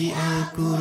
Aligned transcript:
isi 0.00 0.12
Al-Quran 0.16 0.79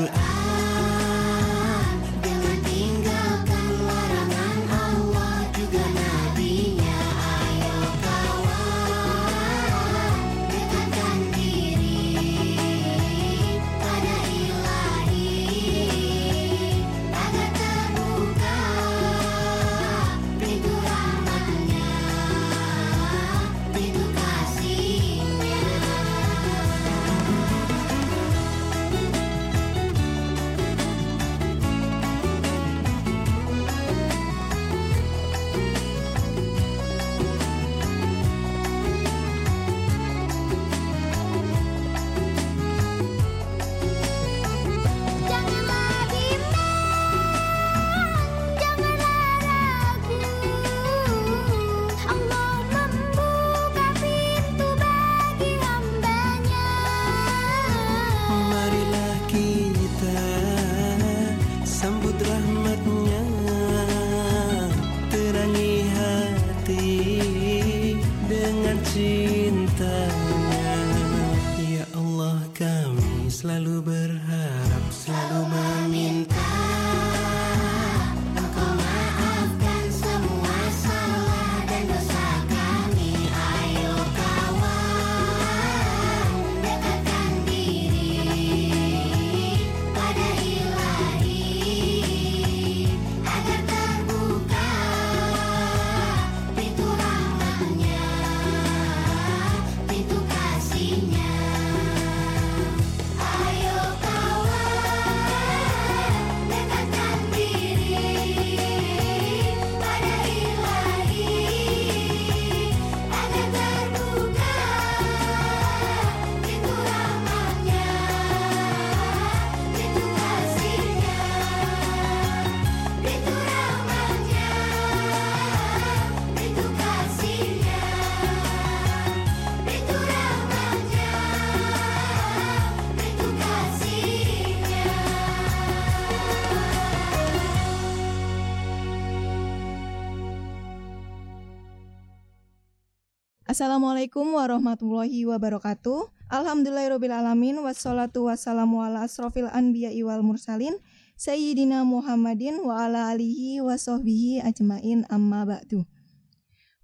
Assalamualaikum 143.60 144.40
warahmatullahi 144.40 145.28
wabarakatuh. 145.28 146.32
Alhamdulillahirrabbilalamin 146.32 147.60
Wassalatu 147.60 148.32
wassalamu 148.32 148.80
ala 148.80 149.04
asrofil 149.04 149.52
anbiya 149.52 149.92
wal 150.08 150.24
mursalin 150.24 150.80
Sayyidina 151.20 151.84
Muhammadin 151.84 152.64
wa 152.64 152.88
ala 152.88 153.12
alihi 153.12 153.60
wa 153.60 153.76
sahbihi 153.76 154.48
ajmain. 154.48 155.04
Amma 155.12 155.44
ba'du. 155.44 155.84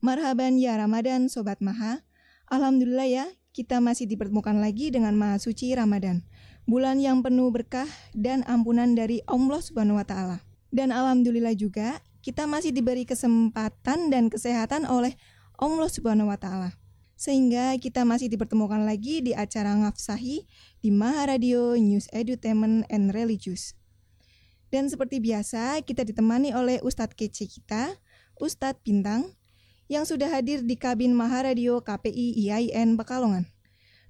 Marhaban 0.04 0.60
ya 0.60 0.76
Ramadan 0.76 1.32
Sobat 1.32 1.64
Maha. 1.64 2.04
Alhamdulillah 2.52 3.08
ya 3.08 3.26
kita 3.56 3.80
masih 3.80 4.04
dipertemukan 4.12 4.60
lagi 4.60 4.92
dengan 4.92 5.16
Maha 5.16 5.40
Suci 5.40 5.72
Ramadan. 5.72 6.28
Bulan 6.68 7.00
yang 7.00 7.24
penuh 7.24 7.56
berkah 7.56 7.88
dan 8.12 8.44
ampunan 8.52 9.00
dari 9.00 9.24
Allah 9.32 9.64
Subhanahu 9.64 9.96
wa 9.96 10.04
Ta'ala. 10.04 10.44
Dan 10.76 10.92
alhamdulillah 10.92 11.56
juga 11.56 12.04
kita 12.20 12.44
masih 12.52 12.76
diberi 12.76 13.08
kesempatan 13.08 14.12
dan 14.12 14.28
kesehatan 14.28 14.84
oleh 14.84 15.16
Allah 15.60 15.90
Subhanahu 15.90 16.32
wa 16.32 16.40
taala. 16.40 16.76
Sehingga 17.16 17.76
kita 17.80 18.04
masih 18.04 18.28
dipertemukan 18.28 18.84
lagi 18.84 19.24
di 19.24 19.32
acara 19.32 19.72
Ngafsahi 19.72 20.44
di 20.84 20.90
Maha 20.92 21.32
Radio 21.32 21.80
News 21.80 22.12
Edutainment 22.12 22.84
and 22.92 23.16
Religious. 23.16 23.72
Dan 24.68 24.92
seperti 24.92 25.24
biasa, 25.24 25.80
kita 25.88 26.04
ditemani 26.04 26.52
oleh 26.52 26.84
Ustadz 26.84 27.16
kece 27.16 27.48
kita, 27.48 27.96
Ustadz 28.36 28.84
Bintang, 28.84 29.32
yang 29.88 30.04
sudah 30.04 30.28
hadir 30.28 30.66
di 30.66 30.76
kabin 30.76 31.16
Maha 31.16 31.48
Radio 31.48 31.80
KPI 31.80 32.36
IAIN 32.36 33.00
Pekalongan. 33.00 33.48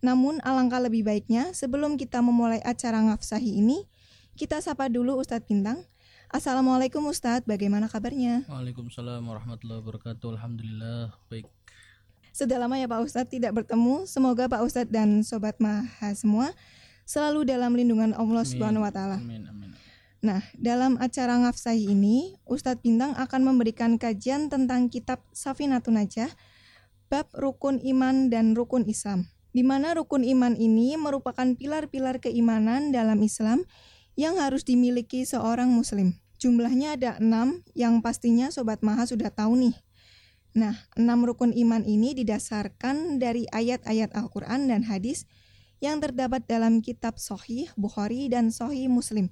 Namun 0.02 0.42
alangkah 0.42 0.82
lebih 0.82 1.06
baiknya 1.06 1.54
sebelum 1.54 2.02
kita 2.02 2.26
memulai 2.26 2.64
acara 2.66 2.98
Ngafsahi 3.06 3.62
ini, 3.62 3.86
kita 4.34 4.58
sapa 4.66 4.90
dulu 4.90 5.22
Ustadz 5.22 5.46
Bintang. 5.46 5.86
Assalamualaikum 6.34 7.06
Ustadz, 7.06 7.46
bagaimana 7.46 7.86
kabarnya? 7.86 8.50
Waalaikumsalam 8.50 9.22
warahmatullahi 9.22 9.86
wabarakatuh. 9.86 10.34
Alhamdulillah 10.34 11.14
baik. 11.30 11.46
Sudah 12.34 12.58
lama 12.58 12.82
ya 12.82 12.90
Pak 12.90 13.06
Ustadz 13.06 13.30
tidak 13.30 13.54
bertemu. 13.54 14.10
Semoga 14.10 14.50
Pak 14.50 14.66
Ustadz 14.66 14.90
dan 14.90 15.22
Sobat 15.22 15.62
Maha 15.62 16.18
semua 16.18 16.50
selalu 17.06 17.46
dalam 17.46 17.78
lindungan 17.78 18.18
Allah 18.18 18.42
Subhanahu 18.42 18.82
wa 18.82 18.90
taala. 18.90 19.22
Amin 19.22 19.46
amin. 19.46 19.78
Nah, 20.26 20.42
dalam 20.58 20.98
acara 20.98 21.38
Ngafsahi 21.38 21.94
ini, 21.94 22.34
Ustadz 22.50 22.82
Bintang 22.82 23.14
akan 23.14 23.46
memberikan 23.46 24.02
kajian 24.02 24.50
tentang 24.50 24.90
kitab 24.90 25.22
Safinatun 25.30 26.02
Najah, 26.02 26.34
bab 27.06 27.30
rukun 27.38 27.78
iman 27.86 28.34
dan 28.34 28.58
rukun 28.58 28.90
Islam. 28.90 29.30
Di 29.54 29.62
mana 29.62 29.94
rukun 29.94 30.26
iman 30.26 30.58
ini 30.58 30.98
merupakan 30.98 31.46
pilar-pilar 31.54 32.18
keimanan 32.18 32.90
dalam 32.90 33.22
Islam 33.22 33.70
yang 34.16 34.40
harus 34.40 34.64
dimiliki 34.64 35.24
seorang 35.28 35.72
muslim. 35.72 36.20
Jumlahnya 36.40 37.00
ada 37.00 37.12
enam 37.20 37.64
yang 37.76 38.04
pastinya 38.04 38.52
Sobat 38.52 38.84
Maha 38.84 39.08
sudah 39.08 39.32
tahu 39.32 39.56
nih. 39.56 39.76
Nah, 40.56 40.76
enam 40.96 41.24
rukun 41.28 41.52
iman 41.52 41.84
ini 41.84 42.16
didasarkan 42.16 43.20
dari 43.20 43.44
ayat-ayat 43.52 44.16
Al-Quran 44.16 44.72
dan 44.72 44.88
hadis 44.88 45.28
yang 45.84 46.00
terdapat 46.00 46.48
dalam 46.48 46.80
kitab 46.80 47.20
Sohih 47.20 47.68
Bukhari 47.76 48.32
dan 48.32 48.52
Sohih 48.52 48.88
Muslim 48.88 49.32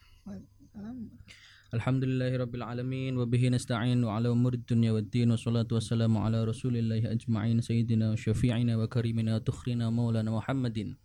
Alhamdulillahi 1.68 2.40
rabbil 2.40 2.64
alamin 2.64 3.12
wa 3.20 3.28
bihi 3.28 3.52
nasta'in 3.52 4.00
wa 4.00 4.16
ala 4.16 4.32
umuri 4.32 4.64
dunya 4.64 4.96
waddin 4.96 5.28
wa 5.28 5.36
salatu 5.36 5.76
wassalamu 5.76 6.24
ala 6.24 6.48
rasulillahi 6.48 7.04
ajma'in 7.04 7.60
sayyidina 7.60 8.12
wa 8.12 8.16
syafi'ina 8.16 8.80
wa 8.80 8.88
karimina 8.88 9.36
tukhrina 9.44 9.92
maulana 9.92 10.32
Muhammadin 10.32 10.96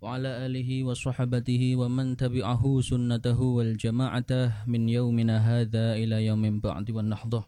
wa 0.00 0.96
sahabatihi 0.96 1.76
wa 1.76 1.84
man 1.84 2.16
tabi'ahu 2.16 2.80
sunnatahu 2.80 3.60
wal 3.60 3.76
jama'atah 3.76 4.64
min 4.64 4.88
yaumina 4.88 5.44
hadha 5.44 5.92
ila 6.00 6.16
yaumin 6.16 6.56
ba'di 6.56 6.88
wan 6.96 7.12
nahdah. 7.12 7.44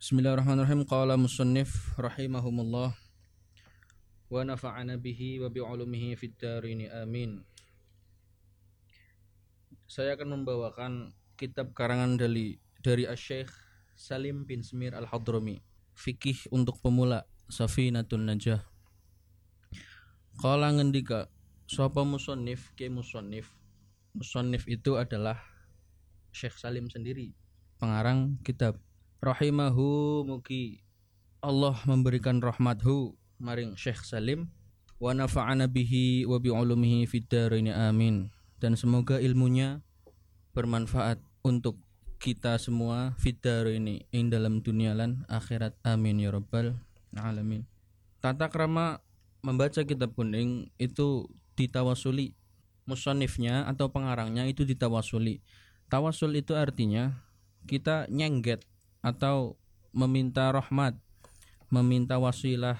Bismillahirrahmanirrahim. 0.00 0.88
Qala 0.88 1.20
musannif 1.20 1.92
rahimahumullah. 2.00 2.96
Wa 4.32 4.40
nafa'ana 4.40 4.96
bihi 4.96 5.36
wa 5.36 5.52
bi'ulumihi 5.52 6.16
fid 6.16 6.32
darini. 6.40 6.88
Amin. 6.88 7.44
Saya 9.84 10.16
akan 10.16 10.40
membawakan 10.40 11.12
kitab 11.36 11.76
karangan 11.76 12.16
dari 12.16 12.56
dari 12.80 13.04
Asy-Syaikh 13.04 13.52
Salim 13.92 14.48
bin 14.48 14.64
Smir 14.64 14.96
Al-Hadrami. 14.96 15.60
Fikih 15.92 16.48
untuk 16.48 16.80
pemula 16.80 17.28
Safinatun 17.52 18.32
Najah 18.32 18.75
Qala 20.36 20.68
ngendika 20.72 21.32
sapa 21.64 22.04
musannif? 22.04 22.72
Ke 22.76 22.92
musannif. 22.92 23.52
Musannif 24.12 24.68
itu 24.68 25.00
adalah 25.00 25.40
Syekh 26.32 26.56
Salim 26.60 26.92
sendiri 26.92 27.32
pengarang 27.76 28.40
kitab. 28.40 28.80
Rahimahu 29.20 30.24
mugi 30.28 30.80
Allah 31.40 31.76
memberikan 31.84 32.40
rahmathu. 32.40 33.16
Maring 33.36 33.76
Syekh 33.76 34.00
Salim 34.00 34.48
wa 34.96 35.12
nafa'ana 35.12 35.68
bihi 35.68 36.24
wa 36.24 36.40
bi 36.40 36.48
ulumihi 36.48 37.04
fid 37.04 37.28
dharain 37.28 37.68
amin. 37.68 38.32
Dan 38.56 38.80
semoga 38.80 39.20
ilmunya 39.20 39.84
bermanfaat 40.56 41.20
untuk 41.44 41.76
kita 42.16 42.56
semua 42.56 43.12
fidar 43.20 43.68
ini 43.68 44.08
ing 44.08 44.32
dalam 44.32 44.64
dunia 44.64 44.96
lan 44.96 45.28
akhirat. 45.28 45.76
Amin 45.84 46.16
ya 46.16 46.32
rabbal 46.32 46.80
alamin. 47.12 47.68
Tata 48.24 48.48
krama 48.48 49.04
membaca 49.46 49.86
kitab 49.86 50.10
kuning 50.18 50.74
itu 50.82 51.30
ditawasuli. 51.54 52.34
Musonifnya 52.86 53.66
atau 53.70 53.90
pengarangnya 53.90 54.46
itu 54.46 54.66
ditawasuli. 54.66 55.42
Tawasul 55.86 56.34
itu 56.38 56.58
artinya 56.58 57.22
kita 57.70 58.10
nyengget 58.10 58.66
atau 59.02 59.54
meminta 59.94 60.50
rahmat 60.50 60.98
meminta 61.66 62.18
wasilah 62.22 62.78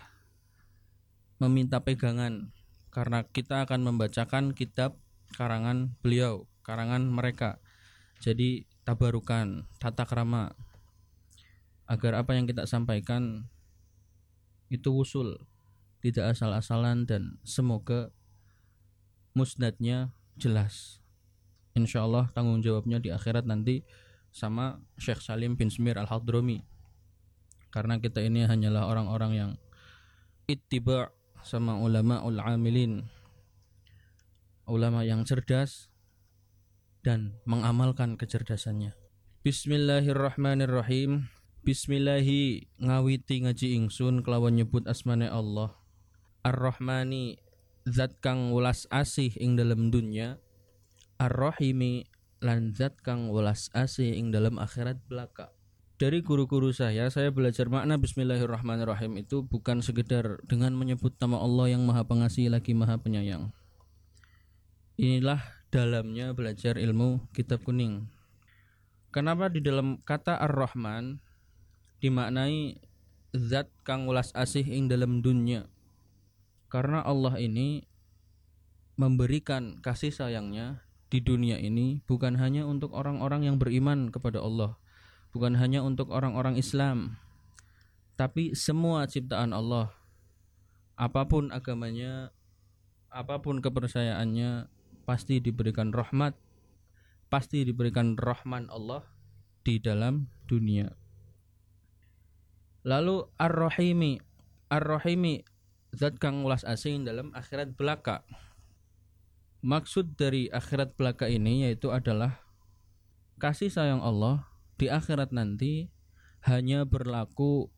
meminta 1.42 1.82
pegangan 1.82 2.54
karena 2.94 3.26
kita 3.26 3.66
akan 3.66 3.82
membacakan 3.82 4.54
kitab 4.54 4.96
karangan 5.34 5.98
beliau, 6.00 6.46
karangan 6.62 7.04
mereka. 7.10 7.58
Jadi 8.22 8.64
tabarukan, 8.86 9.68
tata 9.76 10.06
krama 10.08 10.54
agar 11.90 12.24
apa 12.24 12.32
yang 12.38 12.48
kita 12.48 12.64
sampaikan 12.64 13.50
itu 14.72 14.96
usul, 14.96 15.44
tidak 16.00 16.36
asal-asalan 16.36 17.08
dan 17.08 17.38
semoga 17.42 18.12
musnadnya 19.36 20.16
jelas. 20.36 21.00
Insya 21.76 22.04
Allah 22.08 22.32
tanggung 22.32 22.64
jawabnya 22.64 23.00
di 23.00 23.12
akhirat 23.12 23.44
nanti 23.44 23.84
sama 24.32 24.80
Syekh 24.96 25.20
Salim 25.20 25.56
bin 25.56 25.68
Smir 25.68 26.00
Al-Hadrami. 26.00 26.64
Karena 27.68 28.00
kita 28.00 28.24
ini 28.24 28.48
hanyalah 28.48 28.88
orang-orang 28.88 29.32
yang 29.36 29.50
ittiba 30.48 31.12
sama 31.44 31.76
ulama 31.78 32.24
ul 32.24 32.40
amilin 32.40 33.06
ulama 34.66 35.06
yang 35.06 35.22
cerdas 35.22 35.92
dan 37.06 37.38
mengamalkan 37.46 38.18
kecerdasannya. 38.18 38.98
Bismillahirrahmanirrahim. 39.46 41.30
Bismillahi 41.62 42.66
ngawiti 42.82 43.46
ngaji 43.46 43.78
ingsun 43.78 44.26
kelawan 44.26 44.58
nyebut 44.58 44.86
asmane 44.90 45.30
Allah. 45.30 45.78
Ar-Rahmani 46.46 47.42
zat 47.90 48.22
kang 48.22 48.54
welas 48.54 48.86
asih 48.94 49.34
ing 49.34 49.58
dalam 49.58 49.90
dunya. 49.90 50.38
Ar-Rahimi 51.18 52.06
lan 52.38 52.70
zat 52.70 53.02
kang 53.02 53.34
welas 53.34 53.66
asih 53.74 54.14
ing 54.14 54.30
dalam 54.30 54.62
akhirat 54.62 55.02
belaka. 55.10 55.50
Dari 55.98 56.22
guru-guru 56.22 56.70
saya, 56.70 57.10
saya 57.10 57.34
belajar 57.34 57.66
makna 57.66 57.98
Bismillahirrahmanirrahim 57.98 59.26
itu 59.26 59.42
bukan 59.42 59.82
sekedar 59.82 60.38
dengan 60.46 60.78
menyebut 60.78 61.18
nama 61.18 61.42
Allah 61.42 61.74
yang 61.74 61.82
Maha 61.82 62.06
Pengasih 62.06 62.46
lagi 62.46 62.78
Maha 62.78 62.94
Penyayang. 63.02 63.50
Inilah 65.02 65.42
dalamnya 65.74 66.30
belajar 66.30 66.78
ilmu 66.78 67.26
kitab 67.34 67.66
kuning. 67.66 68.06
Kenapa 69.10 69.50
di 69.50 69.58
dalam 69.64 69.98
kata 69.98 70.38
Ar-Rahman 70.38 71.18
dimaknai 71.98 72.78
zat 73.34 73.66
kang 73.82 74.06
welas 74.06 74.30
asih 74.36 74.62
ing 74.62 74.86
dalam 74.86 75.26
dunia? 75.26 75.66
Karena 76.76 77.00
Allah 77.08 77.40
ini 77.40 77.88
memberikan 79.00 79.80
kasih 79.80 80.12
sayangnya 80.12 80.84
di 81.08 81.24
dunia 81.24 81.56
ini 81.56 82.04
bukan 82.04 82.36
hanya 82.36 82.68
untuk 82.68 82.92
orang-orang 82.92 83.48
yang 83.48 83.56
beriman 83.56 84.12
kepada 84.12 84.44
Allah, 84.44 84.76
bukan 85.32 85.56
hanya 85.56 85.80
untuk 85.80 86.12
orang-orang 86.12 86.60
Islam, 86.60 87.16
tapi 88.20 88.52
semua 88.52 89.08
ciptaan 89.08 89.56
Allah, 89.56 89.88
apa 91.00 91.24
pun 91.24 91.48
agamanya, 91.48 92.28
apa 93.08 93.40
pun 93.40 93.64
kepercayaannya, 93.64 94.68
pasti 95.08 95.40
diberikan 95.40 95.96
rahmat, 95.96 96.36
pasti 97.32 97.64
diberikan 97.64 98.20
rahman 98.20 98.68
Allah 98.68 99.00
di 99.64 99.80
dalam 99.80 100.28
dunia. 100.44 100.92
Lalu 102.84 103.32
Ar-Rahimi, 103.40 104.20
Ar-Rahimi 104.68 105.55
zat 105.96 106.20
kang 106.20 106.44
welas 106.44 106.62
asing 106.68 107.08
dalam 107.08 107.32
akhirat 107.32 107.72
belaka. 107.74 108.22
Maksud 109.64 110.14
dari 110.20 110.52
akhirat 110.52 110.94
belaka 110.94 111.26
ini 111.26 111.66
yaitu 111.66 111.90
adalah 111.90 112.44
kasih 113.40 113.72
sayang 113.72 114.04
Allah 114.04 114.44
di 114.76 114.92
akhirat 114.92 115.32
nanti 115.32 115.88
hanya 116.44 116.84
berlaku 116.84 117.72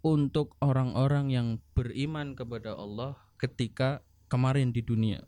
untuk 0.00 0.56
orang-orang 0.64 1.28
yang 1.28 1.48
beriman 1.76 2.32
kepada 2.32 2.72
Allah 2.74 3.20
ketika 3.36 4.00
kemarin 4.32 4.72
di 4.72 4.80
dunia. 4.80 5.22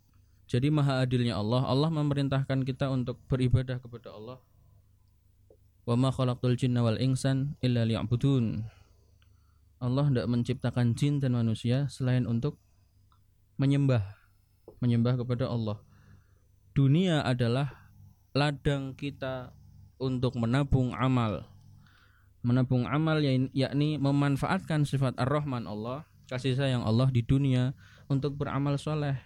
Jadi 0.50 0.66
maha 0.66 0.98
adilnya 1.06 1.38
Allah, 1.38 1.62
Allah 1.62 1.92
memerintahkan 1.94 2.66
kita 2.66 2.90
untuk 2.90 3.22
beribadah 3.30 3.78
kepada 3.78 4.10
Allah. 4.10 4.42
Wa 5.86 5.94
ma 5.94 6.10
khalaqtul 6.10 6.58
jinna 6.58 6.82
wal 6.82 6.98
insan 6.98 7.54
illa 7.62 7.86
liya'budun. 7.86 8.66
Allah 9.80 10.12
tidak 10.12 10.28
menciptakan 10.28 10.92
jin 10.92 11.24
dan 11.24 11.32
manusia 11.32 11.88
selain 11.88 12.28
untuk 12.28 12.60
menyembah, 13.56 14.04
menyembah 14.84 15.16
kepada 15.16 15.48
Allah. 15.48 15.80
Dunia 16.76 17.24
adalah 17.24 17.88
ladang 18.36 18.92
kita 18.92 19.56
untuk 19.96 20.36
menabung 20.36 20.92
amal. 20.92 21.48
Menabung 22.44 22.84
amal 22.84 23.20
yakni 23.24 23.96
memanfaatkan 23.96 24.84
sifat 24.84 25.16
Ar-Rahman 25.16 25.64
Allah, 25.64 26.04
kasih 26.28 26.56
sayang 26.56 26.84
Allah 26.84 27.08
di 27.08 27.24
dunia 27.24 27.72
untuk 28.08 28.36
beramal 28.36 28.76
soleh. 28.76 29.16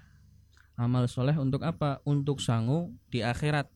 Amal 0.74 1.06
soleh 1.06 1.34
untuk 1.38 1.62
apa? 1.62 2.02
Untuk 2.06 2.42
sangu 2.42 2.94
di 3.10 3.22
akhirat. 3.22 3.70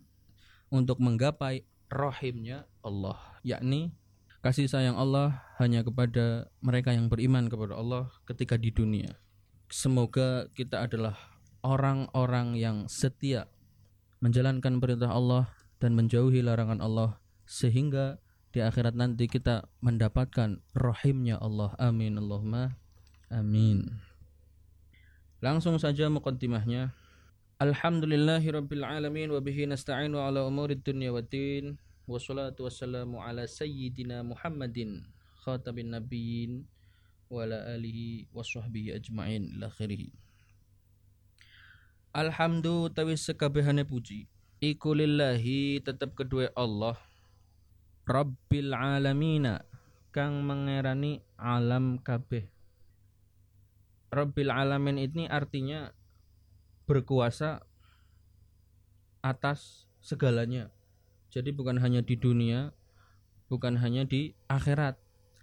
Untuk 0.71 0.99
menggapai 0.99 1.67
rohimnya 1.89 2.67
Allah. 2.83 3.17
yakni 3.47 3.95
kasih 4.39 4.71
sayang 4.71 4.95
Allah 4.95 5.43
hanya 5.59 5.83
kepada 5.83 6.47
mereka 6.63 6.95
yang 6.95 7.11
beriman 7.11 7.51
kepada 7.51 7.75
Allah 7.75 8.13
ketika 8.25 8.55
di 8.55 8.71
dunia. 8.71 9.19
Semoga 9.69 10.49
kita 10.55 10.87
adalah 10.89 11.19
orang-orang 11.67 12.57
yang 12.57 12.87
setia 12.87 13.51
menjalankan 14.23 14.79
perintah 14.79 15.13
Allah 15.13 15.51
dan 15.83 15.95
menjauhi 15.95 16.43
larangan 16.43 16.83
Allah 16.83 17.19
sehingga 17.47 18.19
di 18.49 18.65
akhirat 18.65 18.97
nanti 18.97 19.29
kita 19.29 19.69
mendapatkan 19.85 20.65
rahimnya 20.73 21.37
Allah. 21.39 21.77
Amin 21.77 22.17
Allahumma 22.17 22.75
amin. 23.29 23.87
Langsung 25.39 25.79
saja 25.79 26.11
muqaddimahnya. 26.11 26.91
Alhamdulillahirabbil 27.59 28.87
alamin 28.87 29.31
wa 29.31 29.43
bihi 29.43 29.67
nasta'inu 29.67 30.19
ala 30.19 30.47
umurid 30.47 30.83
dunya 30.83 31.11
waddin. 31.11 31.79
Wassalatu 32.09 32.65
wassalamu 32.65 33.21
ala 33.21 33.45
sayyidina 33.45 34.25
Muhammadin 34.25 35.05
khatamin 35.45 35.93
nabiyyin 35.93 36.65
wa 37.29 37.45
ala 37.45 37.77
alihi 37.77 38.25
wa 38.33 38.41
sahbihi 38.41 38.97
ajma'in 38.97 39.61
ila 39.61 39.69
akhirih. 39.69 40.09
Alhamdu 42.17 42.89
tawi 42.89 43.13
sekabehane 43.13 43.85
puji 43.85 44.25
iku 44.57 44.97
lillahi 44.97 45.85
tetep 45.85 46.17
kedua 46.17 46.49
Allah 46.57 46.97
Rabbil 48.09 48.73
alamina 48.73 49.69
kang 50.09 50.41
mengerani 50.49 51.21
alam 51.37 52.01
kabeh 52.01 52.49
Rabbil 54.09 54.49
alamin 54.49 54.97
ini 54.97 55.29
artinya 55.29 55.93
berkuasa 56.89 57.61
atas 59.21 59.85
segalanya. 60.01 60.73
Jadi 61.29 61.53
bukan 61.53 61.77
hanya 61.81 62.01
di 62.01 62.17
dunia, 62.17 62.73
bukan 63.53 63.77
hanya 63.77 64.09
di 64.09 64.33
akhirat, 64.49 64.97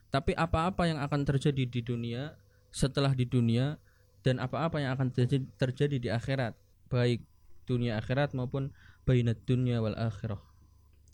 tapi 0.09 0.31
apa-apa 0.31 0.87
yang 0.87 0.97
akan 1.03 1.27
terjadi 1.27 1.67
di 1.67 1.81
dunia 1.83 2.39
setelah 2.71 3.11
di 3.11 3.27
dunia 3.27 3.77
dan 4.25 4.41
apa-apa 4.41 4.81
yang 4.81 4.97
akan 4.97 5.13
terjadi, 5.59 5.97
di 6.01 6.09
akhirat, 6.09 6.57
baik 6.89 7.21
dunia 7.69 8.01
akhirat 8.01 8.33
maupun 8.33 8.73
bainat 9.05 9.37
dunia 9.45 9.83
wal 9.83 9.97
akhirah. 9.99 10.41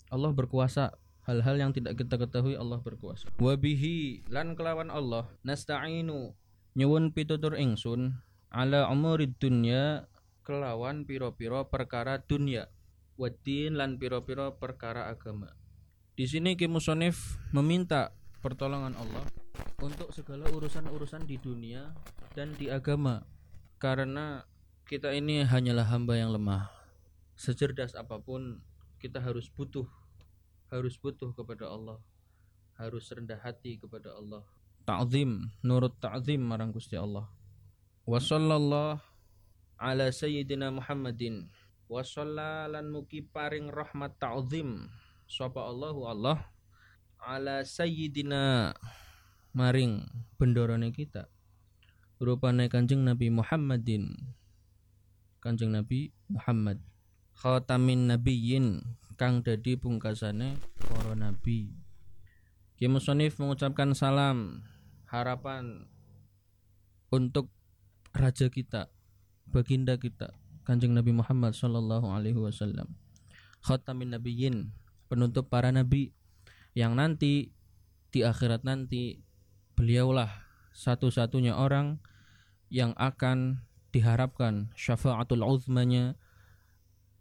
Allah 0.08 0.32
berkuasa. 0.32 0.96
Hal-hal 1.22 1.54
yang 1.54 1.70
tidak 1.70 2.02
kita 2.02 2.18
ketahui 2.18 2.58
Allah 2.58 2.82
berkuasa. 2.82 3.30
Wabihi 3.38 4.26
lan 4.26 4.58
kelawan 4.58 4.90
Allah 4.90 5.30
nasta'inu. 5.46 6.34
Nyuwun 6.74 7.14
pitutur 7.14 7.54
ingsun 7.54 8.18
ala 8.50 8.90
umurid 8.90 9.38
dunya 9.38 10.10
kelawan 10.42 11.06
piro-piro 11.06 11.70
perkara 11.70 12.18
dunia 12.18 12.66
wadin 13.22 13.78
lan 13.78 14.02
piro-piro 14.02 14.58
perkara 14.58 15.06
agama. 15.06 15.54
Di 16.18 16.26
sini 16.26 16.58
Ki 16.58 16.66
Musonif 16.66 17.38
meminta 17.54 18.10
pertolongan 18.42 18.98
Allah 18.98 19.22
untuk 19.78 20.10
segala 20.10 20.50
urusan-urusan 20.50 21.22
di 21.30 21.38
dunia 21.38 21.94
dan 22.34 22.50
di 22.58 22.66
agama 22.66 23.22
karena 23.78 24.42
kita 24.90 25.14
ini 25.14 25.46
hanyalah 25.46 25.86
hamba 25.86 26.18
yang 26.18 26.34
lemah. 26.34 26.66
Secerdas 27.38 27.94
apa 27.94 28.18
pun 28.18 28.58
kita 28.98 29.22
harus 29.22 29.46
butuh 29.46 29.86
harus 30.74 30.98
butuh 30.98 31.30
kepada 31.30 31.70
Allah. 31.70 32.02
Harus 32.74 33.06
rendah 33.14 33.38
hati 33.38 33.78
kepada 33.78 34.18
Allah. 34.18 34.42
Ta'zim, 34.82 35.46
nurut 35.62 35.94
ta'zim 36.02 36.42
marang 36.42 36.74
Gusti 36.74 36.98
Allah. 36.98 37.30
Wa 38.02 38.18
sallallahu 38.18 38.98
ala 39.78 40.10
sayyidina 40.10 40.74
Muhammadin 40.74 41.46
wa 41.92 42.00
lan 42.72 42.88
paring 43.28 43.68
rahmat 43.68 44.16
ta'zim. 44.16 44.88
Sapa 45.28 45.68
Allahu 45.68 46.08
Allah 46.08 46.48
ala 47.20 47.60
sayyidina 47.60 48.72
maring 49.52 50.08
bendorone 50.40 50.88
kita. 50.88 51.28
Rupane 52.16 52.72
Kanjeng 52.72 53.04
Nabi 53.04 53.28
Muhammadin. 53.28 54.08
Kanjeng 55.44 55.76
Nabi 55.76 56.16
Muhammad. 56.32 56.80
Khatamin 57.36 58.08
nabiyyin 58.08 58.96
kang 59.20 59.44
dadi 59.44 59.76
pungkasane 59.76 60.56
para 60.80 61.12
nabi. 61.12 61.76
Ki 62.80 62.88
mengucapkan 62.88 63.92
salam 63.92 64.64
harapan 65.08 65.88
untuk 67.12 67.52
raja 68.16 68.48
kita 68.48 68.88
baginda 69.48 70.00
kita 70.00 70.41
Kanjeng 70.62 70.94
Nabi 70.94 71.10
Muhammad 71.10 71.58
sallallahu 71.58 72.06
alaihi 72.06 72.38
wasallam. 72.38 72.86
Khatamin 73.62 74.14
nabiyyin 74.14 74.70
penutup 75.10 75.50
para 75.50 75.74
nabi. 75.74 76.14
Yang 76.72 76.92
nanti 76.96 77.32
di 78.08 78.24
akhirat 78.24 78.64
nanti 78.64 79.20
beliaulah 79.76 80.30
satu-satunya 80.72 81.52
orang 81.52 82.00
yang 82.72 82.96
akan 82.96 83.68
diharapkan 83.92 84.72
syafaatul 84.72 85.44
uzmanya 85.44 86.16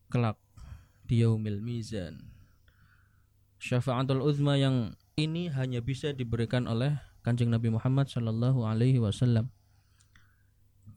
kelak 0.07 0.39
di 1.03 1.19
yaumil 1.19 1.59
mizan. 1.59 2.31
Syafaatul 3.59 4.23
uzma 4.23 4.55
yang 4.55 4.95
ini 5.19 5.51
hanya 5.51 5.83
bisa 5.83 6.15
diberikan 6.15 6.65
oleh 6.65 6.95
Kanjeng 7.21 7.53
Nabi 7.53 7.69
Muhammad 7.69 8.09
sallallahu 8.09 8.65
alaihi 8.65 8.97
wasallam 8.97 9.53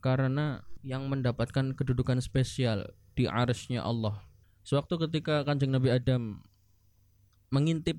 karena 0.05 0.61
yang 0.85 1.09
mendapatkan 1.09 1.73
kedudukan 1.73 2.21
spesial 2.21 2.93
di 3.17 3.25
arsnya 3.25 3.81
Allah. 3.81 4.21
Sewaktu 4.61 5.09
ketika 5.09 5.41
kanjeng 5.41 5.73
Nabi 5.73 5.89
Adam 5.89 6.45
mengintip 7.49 7.97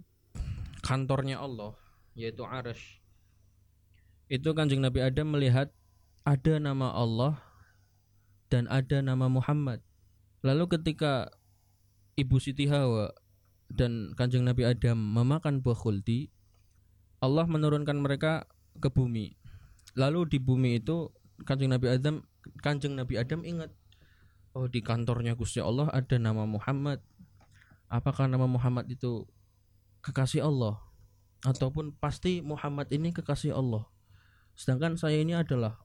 kantornya 0.87 1.43
Allah, 1.43 1.75
yaitu 2.15 2.47
arsy, 2.47 3.03
itu 4.31 4.55
kanjeng 4.55 4.87
Nabi 4.87 5.03
Adam 5.03 5.35
melihat 5.35 5.75
ada 6.23 6.63
nama 6.63 6.95
Allah 6.95 7.43
dan 8.55 8.71
ada 8.71 9.03
nama 9.03 9.27
Muhammad. 9.27 9.83
Lalu 10.47 10.79
ketika 10.79 11.35
Ibu 12.15 12.39
Siti 12.39 12.71
Hawa 12.71 13.11
dan 13.67 14.15
kanjeng 14.15 14.47
Nabi 14.47 14.63
Adam 14.63 14.95
memakan 14.95 15.59
buah 15.59 15.75
khuldi, 15.75 16.31
Allah 17.19 17.51
menurunkan 17.51 17.99
mereka 17.99 18.47
ke 18.79 18.87
bumi. 18.95 19.35
Lalu 19.99 20.31
di 20.31 20.39
bumi 20.39 20.79
itu 20.79 21.11
kanjeng 21.45 21.69
Nabi 21.69 21.93
Adam 21.93 22.25
kanjeng 22.63 22.97
Nabi 22.97 23.21
Adam 23.21 23.45
ingat 23.45 23.75
oh 24.57 24.71
di 24.71 24.81
kantornya 24.81 25.37
Gusti 25.37 25.61
Allah 25.61 25.93
ada 25.93 26.17
nama 26.17 26.49
Muhammad. 26.49 27.05
Apakah 27.93 28.27
nama 28.27 28.49
Muhammad 28.49 28.89
itu 28.89 29.29
kekasih 30.01 30.43
Allah? 30.49 30.81
Ataupun 31.45 31.93
pasti 32.01 32.41
Muhammad 32.41 32.89
ini 32.89 33.13
kekasih 33.13 33.53
Allah. 33.53 33.85
Sedangkan 34.57 34.97
saya 34.97 35.21
ini 35.21 35.37
adalah 35.37 35.77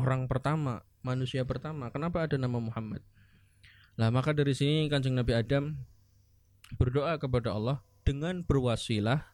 orang 0.00 0.24
pertama 0.26 0.82
manusia 1.04 1.44
pertama. 1.44 1.92
Kenapa 1.92 2.24
ada 2.24 2.40
nama 2.40 2.56
Muhammad? 2.56 3.04
Lah 4.00 4.08
maka 4.08 4.32
dari 4.32 4.56
sini 4.56 4.88
kanjeng 4.88 5.12
Nabi 5.12 5.36
Adam 5.36 5.76
berdoa 6.80 7.20
kepada 7.20 7.52
Allah 7.52 7.84
dengan 8.02 8.40
berwasilah 8.40 9.28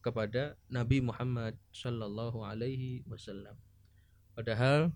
kepada 0.00 0.56
Nabi 0.72 1.04
Muhammad 1.04 1.60
Shallallahu 1.70 2.40
Alaihi 2.40 3.04
Wasallam. 3.04 3.69
Padahal 4.40 4.88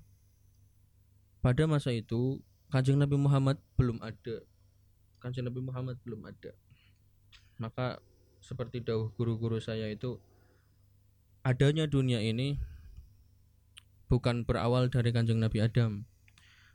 pada 1.44 1.68
masa 1.68 1.92
itu 1.92 2.40
Kanjeng 2.72 2.96
Nabi 2.96 3.20
Muhammad 3.20 3.60
belum 3.76 4.00
ada. 4.00 4.40
Kanjeng 5.20 5.44
Nabi 5.44 5.60
Muhammad 5.60 6.00
belum 6.00 6.24
ada. 6.24 6.56
Maka 7.60 8.00
seperti 8.40 8.80
dahulu 8.80 9.12
guru-guru 9.12 9.60
saya 9.60 9.92
itu 9.92 10.16
adanya 11.44 11.84
dunia 11.84 12.24
ini 12.24 12.56
bukan 14.08 14.48
berawal 14.48 14.88
dari 14.88 15.12
Kanjeng 15.12 15.44
Nabi 15.44 15.60
Adam, 15.60 16.08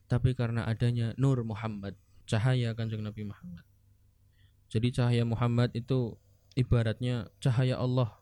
tapi 0.05 0.37
karena 0.37 0.69
adanya 0.69 1.17
Nur 1.17 1.41
Muhammad, 1.41 1.97
cahaya 2.29 2.77
Kanjeng 2.77 3.01
Nabi 3.01 3.25
Muhammad. 3.25 3.65
Jadi 4.69 4.93
cahaya 4.93 5.25
Muhammad 5.25 5.73
itu 5.73 6.21
ibaratnya 6.53 7.33
cahaya 7.41 7.81
Allah. 7.81 8.13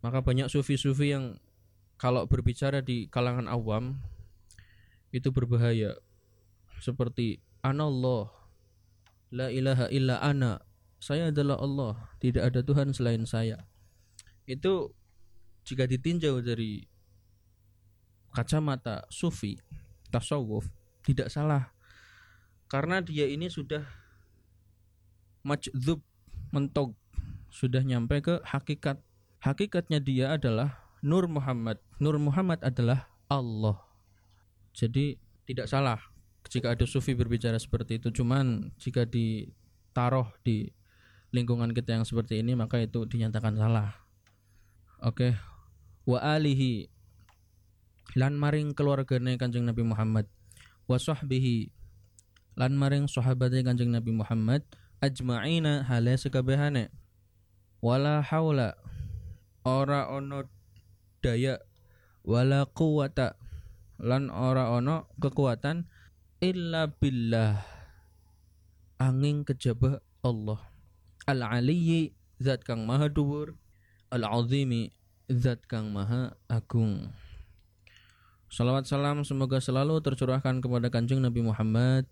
Maka 0.00 0.24
banyak 0.24 0.48
sufi-sufi 0.48 1.12
yang 1.12 1.36
kalau 1.96 2.26
berbicara 2.26 2.82
di 2.82 3.06
kalangan 3.08 3.46
awam 3.46 3.98
itu 5.14 5.30
berbahaya. 5.30 5.94
Seperti 6.82 7.40
anallah 7.62 8.28
la 9.30 9.48
ilaha 9.48 9.86
illa 9.88 10.20
ana 10.20 10.60
saya 10.98 11.30
adalah 11.30 11.60
Allah 11.60 11.94
tidak 12.20 12.52
ada 12.52 12.60
Tuhan 12.60 12.92
selain 12.92 13.24
saya. 13.24 13.64
Itu 14.44 14.92
jika 15.64 15.88
ditinjau 15.88 16.44
dari 16.44 16.84
kacamata 18.34 19.06
sufi 19.08 19.56
tasawuf 20.12 20.68
tidak 21.06 21.32
salah. 21.32 21.72
Karena 22.68 23.00
dia 23.00 23.30
ini 23.30 23.46
sudah 23.46 23.86
majdzub 25.44 26.02
mentog 26.50 26.96
sudah 27.54 27.80
nyampe 27.86 28.18
ke 28.20 28.34
hakikat. 28.42 28.98
Hakikatnya 29.44 30.00
dia 30.00 30.26
adalah 30.34 30.83
Nur 31.04 31.28
Muhammad. 31.28 31.76
Nur 32.00 32.16
Muhammad 32.16 32.64
adalah 32.64 33.12
Allah. 33.28 33.76
Jadi 34.72 35.20
tidak 35.44 35.68
salah 35.68 36.00
jika 36.48 36.72
ada 36.72 36.88
sufi 36.88 37.12
berbicara 37.12 37.60
seperti 37.60 38.00
itu. 38.00 38.08
Cuman 38.08 38.72
jika 38.80 39.04
ditaruh 39.04 40.32
di 40.40 40.72
lingkungan 41.36 41.76
kita 41.76 42.00
yang 42.00 42.08
seperti 42.08 42.40
ini 42.40 42.56
maka 42.56 42.80
itu 42.80 43.04
dinyatakan 43.04 43.60
salah. 43.60 43.92
Oke. 45.04 45.36
Wa 46.08 46.40
alihi. 46.40 46.88
Lan 48.16 48.40
maring 48.40 48.72
keluargane 48.72 49.36
Kanjeng 49.36 49.68
Nabi 49.68 49.84
Muhammad. 49.84 50.24
Wa 50.88 50.96
sahbihi. 50.96 51.68
Lan 52.56 52.80
maring 52.80 53.12
sahabate 53.12 53.60
Kanjeng 53.60 53.92
Nabi 53.92 54.08
Muhammad. 54.16 54.64
Ajma'ina 55.04 55.84
hale 55.84 56.16
sekabehane. 56.16 56.88
Wala 57.84 58.24
haula 58.24 58.72
ora 59.64 60.12
ono 60.12 60.44
daya 61.24 61.56
wala 62.20 62.68
quwata 62.68 63.40
lan 63.96 64.28
ora 64.28 64.76
ono 64.76 65.08
kekuatan 65.16 65.88
illa 66.44 66.92
billah 66.92 67.64
angin 69.00 69.48
kejaba 69.48 70.04
Allah 70.20 70.60
al 71.24 71.40
aliyyi 71.40 72.12
zat 72.36 72.60
kang 72.68 72.84
maha 72.84 73.08
dhuwur 73.08 73.56
al 74.12 74.28
azimi 74.28 74.92
zat 75.32 75.64
kang 75.64 75.88
maha 75.88 76.36
agung 76.52 77.08
Salawat 78.54 78.86
salam 78.86 79.26
semoga 79.26 79.58
selalu 79.58 79.98
tercurahkan 79.98 80.62
kepada 80.62 80.86
kanjeng 80.86 81.18
Nabi 81.18 81.42
Muhammad, 81.42 82.06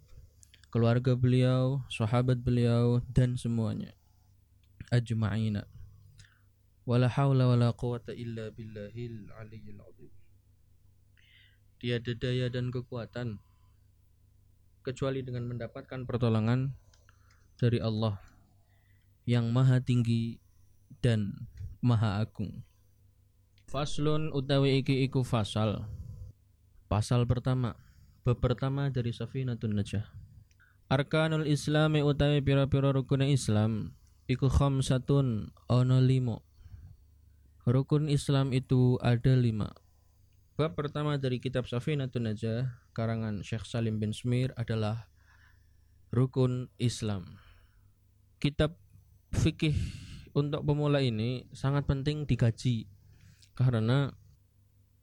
keluarga 0.74 1.14
beliau, 1.14 1.86
sahabat 1.86 2.42
beliau, 2.42 2.98
dan 3.14 3.38
semuanya. 3.38 3.94
Ajma'ina. 4.90 5.70
Wala 6.82 7.06
hawla 7.06 7.46
wala 7.46 7.70
quwata 7.70 8.10
illa 8.10 8.50
billahil 8.50 9.30
aliyyil 9.38 9.80
azim. 9.86 10.12
Tiada 11.78 12.12
daya 12.18 12.50
dan 12.50 12.74
kekuatan 12.74 13.38
kecuali 14.82 15.22
dengan 15.22 15.46
mendapatkan 15.46 16.02
pertolongan 16.02 16.74
dari 17.54 17.78
Allah 17.78 18.18
yang 19.30 19.54
maha 19.54 19.78
tinggi 19.78 20.42
dan 20.98 21.46
maha 21.78 22.18
agung. 22.18 22.66
Faslun 23.70 24.34
utawi 24.34 24.82
iki 24.82 25.06
iku 25.06 25.22
fasal. 25.22 25.86
Pasal 26.90 27.24
pertama, 27.24 27.78
bab 28.26 28.42
pertama 28.42 28.90
dari 28.90 29.14
Safinatun 29.14 29.78
Najah. 29.78 30.04
Arkanul 30.92 31.48
Islami 31.48 32.04
utawi 32.04 32.44
pira-pira 32.44 32.92
rukun 32.92 33.24
Islam 33.24 33.96
iku 34.28 34.50
khamsatun 34.52 35.54
ono 35.70 35.98
limo. 36.04 36.51
Rukun 37.62 38.10
Islam 38.10 38.50
itu 38.50 38.98
ada 38.98 39.38
lima. 39.38 39.70
Bab 40.58 40.74
pertama 40.74 41.14
dari 41.14 41.38
kitab 41.38 41.70
Safinatun 41.70 42.26
Najah 42.26 42.74
karangan 42.90 43.46
Syekh 43.46 43.70
Salim 43.70 44.02
bin 44.02 44.10
Smir 44.10 44.50
adalah 44.58 45.06
rukun 46.10 46.74
Islam. 46.82 47.38
Kitab 48.42 48.74
fikih 49.30 49.78
untuk 50.34 50.66
pemula 50.66 51.06
ini 51.06 51.46
sangat 51.54 51.86
penting 51.86 52.26
dikaji 52.26 52.90
karena 53.54 54.10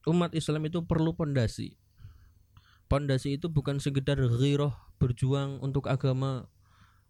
umat 0.03 0.35
Islam 0.35 0.67
itu 0.67 0.83
perlu 0.83 1.15
pondasi. 1.15 1.79
Pondasi 2.91 3.39
itu 3.39 3.47
bukan 3.47 3.79
sekedar 3.79 4.19
ghiroh 4.19 4.75
berjuang 4.99 5.63
untuk 5.63 5.87
agama 5.87 6.51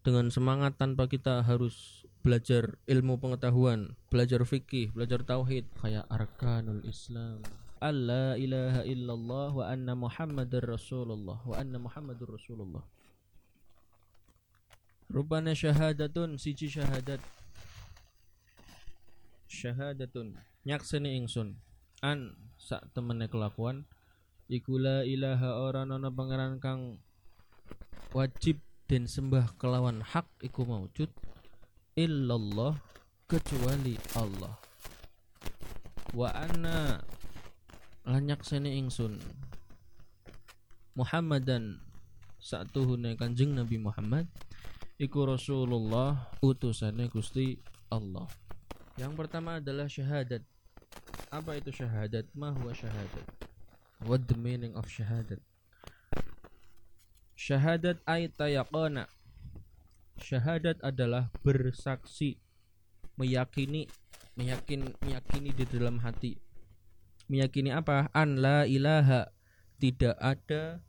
dengan 0.05 0.29
semangat 0.29 0.77
tanpa 0.77 1.09
kita 1.09 1.41
harus 1.41 2.05
belajar 2.19 2.75
ilmu 2.85 3.19
pengetahuan, 3.19 3.95
belajar 4.11 4.43
fikih, 4.43 4.91
belajar 4.91 5.23
tauhid. 5.23 5.65
Kayak 5.79 6.05
arkanul 6.11 6.83
Islam. 6.83 7.43
Allah 7.79 8.35
ilaha 8.35 8.83
illallah 8.83 9.49
wa 9.55 9.65
anna 9.71 9.95
Muhammadar 9.95 10.67
Rasulullah 10.67 11.39
wa 11.39 11.55
anna 11.55 11.79
Muhammadur 11.79 12.35
Rasulullah. 12.35 12.83
Rupanya 15.07 15.55
syahadatun 15.55 16.35
siji 16.35 16.67
syahadat. 16.67 17.23
Syahadatun 19.47 20.35
nyakseni 20.67 21.15
ingsun. 21.23 21.55
An 22.03 22.35
sak 22.59 22.91
temene 22.91 23.31
kelakuan. 23.31 23.87
Iku 24.51 24.75
la 24.75 25.07
ilaha 25.07 25.63
ora 25.63 25.87
ana 25.87 26.11
pangeran 26.11 26.59
kang 26.59 26.99
wajib 28.11 28.59
dan 28.89 29.05
sembah 29.05 29.55
kelawan 29.55 30.01
hak 30.01 30.25
iku 30.41 30.65
maujud 30.65 31.07
illallah 31.99 32.79
kecuali 33.27 33.99
Allah 34.15 34.55
wa 36.15 36.31
anna 36.31 37.03
lanyak 38.07 38.39
sene 38.47 38.71
ingsun 38.79 39.19
Muhammadan 40.95 41.83
satuhune 42.39 43.19
kanjeng 43.19 43.51
Nabi 43.51 43.75
Muhammad 43.75 44.31
iku 44.95 45.27
Rasulullah 45.27 46.31
utusane 46.39 47.11
Gusti 47.11 47.59
Allah 47.91 48.31
yang 48.95 49.19
pertama 49.19 49.59
adalah 49.59 49.91
syahadat 49.91 50.47
apa 51.29 51.61
itu 51.61 51.69
syahadat? 51.69 52.25
Ma 52.33 52.49
huwa 52.49 52.73
syahadat? 52.73 53.25
What 54.01 54.25
the 54.25 54.33
meaning 54.33 54.73
of 54.73 54.89
syahadat? 54.89 55.37
Syahadat 57.37 58.01
ay 58.09 58.33
tayaqana. 58.33 59.05
Syahadat 60.19 60.83
adalah 60.85 61.31
bersaksi, 61.41 62.37
meyakini, 63.15 63.87
meyakin, 64.35 64.93
meyakini 65.01 65.51
di 65.55 65.65
dalam 65.65 65.99
hati. 66.03 66.37
Meyakini 67.31 67.71
apa? 67.73 68.11
An 68.13 68.39
la 68.39 68.67
ilaha, 68.67 69.31
tidak 69.79 70.19
ada 70.19 70.83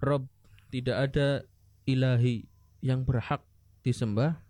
Rob, 0.00 0.26
tidak 0.72 0.96
ada 1.10 1.44
ilahi 1.84 2.48
yang 2.80 3.04
berhak 3.04 3.44
disembah 3.84 4.40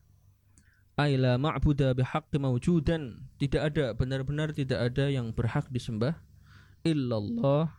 Aila 1.00 1.40
ma'buda 1.40 1.96
bihaqqi 1.96 2.36
mawjudan 2.36 3.24
tidak 3.40 3.72
ada 3.72 3.96
benar-benar 3.96 4.52
tidak 4.52 4.92
ada 4.92 5.08
yang 5.08 5.32
berhak 5.32 5.64
disembah 5.72 6.12
illallah 6.84 7.72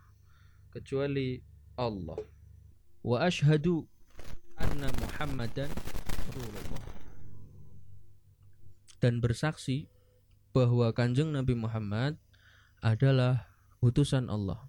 kecuali 0.74 1.46
Allah 1.78 2.18
wa 3.06 3.18
ashhadu 3.22 3.86
anna 4.58 4.90
muhammadan 4.98 5.70
dan 9.02 9.18
bersaksi 9.18 9.90
bahwa 10.54 10.94
kanjeng 10.94 11.34
Nabi 11.34 11.58
Muhammad 11.58 12.22
adalah 12.86 13.50
utusan 13.82 14.30
Allah. 14.30 14.62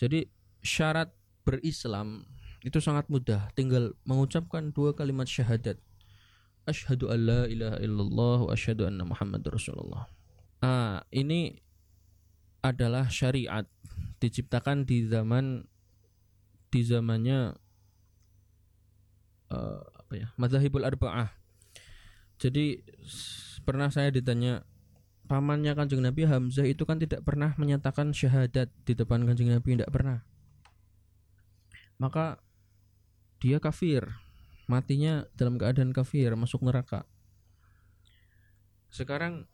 Jadi 0.00 0.26
syarat 0.64 1.12
berislam 1.44 2.24
itu 2.64 2.80
sangat 2.80 3.06
mudah. 3.12 3.52
Tinggal 3.52 3.92
mengucapkan 4.08 4.72
dua 4.72 4.96
kalimat 4.96 5.28
syahadat. 5.28 5.76
Asyhadu 6.64 7.12
an 7.12 7.20
la 7.28 7.42
ilaha 7.44 7.78
illallah 7.84 8.38
wa 8.48 8.50
asyhadu 8.56 8.88
anna 8.88 9.04
muhammad 9.04 9.44
rasulullah. 9.44 10.08
Ah 10.64 11.04
ini 11.12 11.60
adalah 12.64 13.12
syariat 13.12 13.68
diciptakan 14.24 14.88
di 14.88 15.04
zaman 15.04 15.68
di 16.72 16.80
zamannya 16.80 17.52
uh, 19.54 19.78
apa 19.94 20.12
ya 20.18 20.26
mazhabul 20.34 20.82
arba'ah. 20.82 21.30
Jadi 22.42 22.82
pernah 23.62 23.88
saya 23.88 24.10
ditanya 24.10 24.66
pamannya 25.30 25.72
kanjeng 25.72 26.02
Nabi 26.02 26.26
Hamzah 26.26 26.66
itu 26.66 26.82
kan 26.82 26.98
tidak 26.98 27.22
pernah 27.22 27.54
menyatakan 27.56 28.10
syahadat 28.10 28.68
di 28.84 28.92
depan 28.92 29.22
kanjeng 29.24 29.54
Nabi? 29.54 29.78
Tidak 29.78 29.90
pernah. 29.94 30.26
Maka 31.96 32.42
dia 33.38 33.62
kafir. 33.62 34.04
Matinya 34.64 35.28
dalam 35.36 35.60
keadaan 35.60 35.92
kafir 35.92 36.32
masuk 36.34 36.64
neraka. 36.64 37.04
Sekarang 38.88 39.44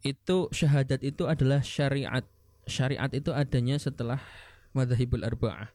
itu 0.00 0.48
syahadat 0.52 1.00
itu 1.04 1.28
adalah 1.28 1.60
syariat. 1.60 2.24
Syariat 2.64 3.12
itu 3.12 3.30
adanya 3.36 3.76
setelah 3.76 4.20
madhabul 4.72 5.20
arba'ah 5.20 5.68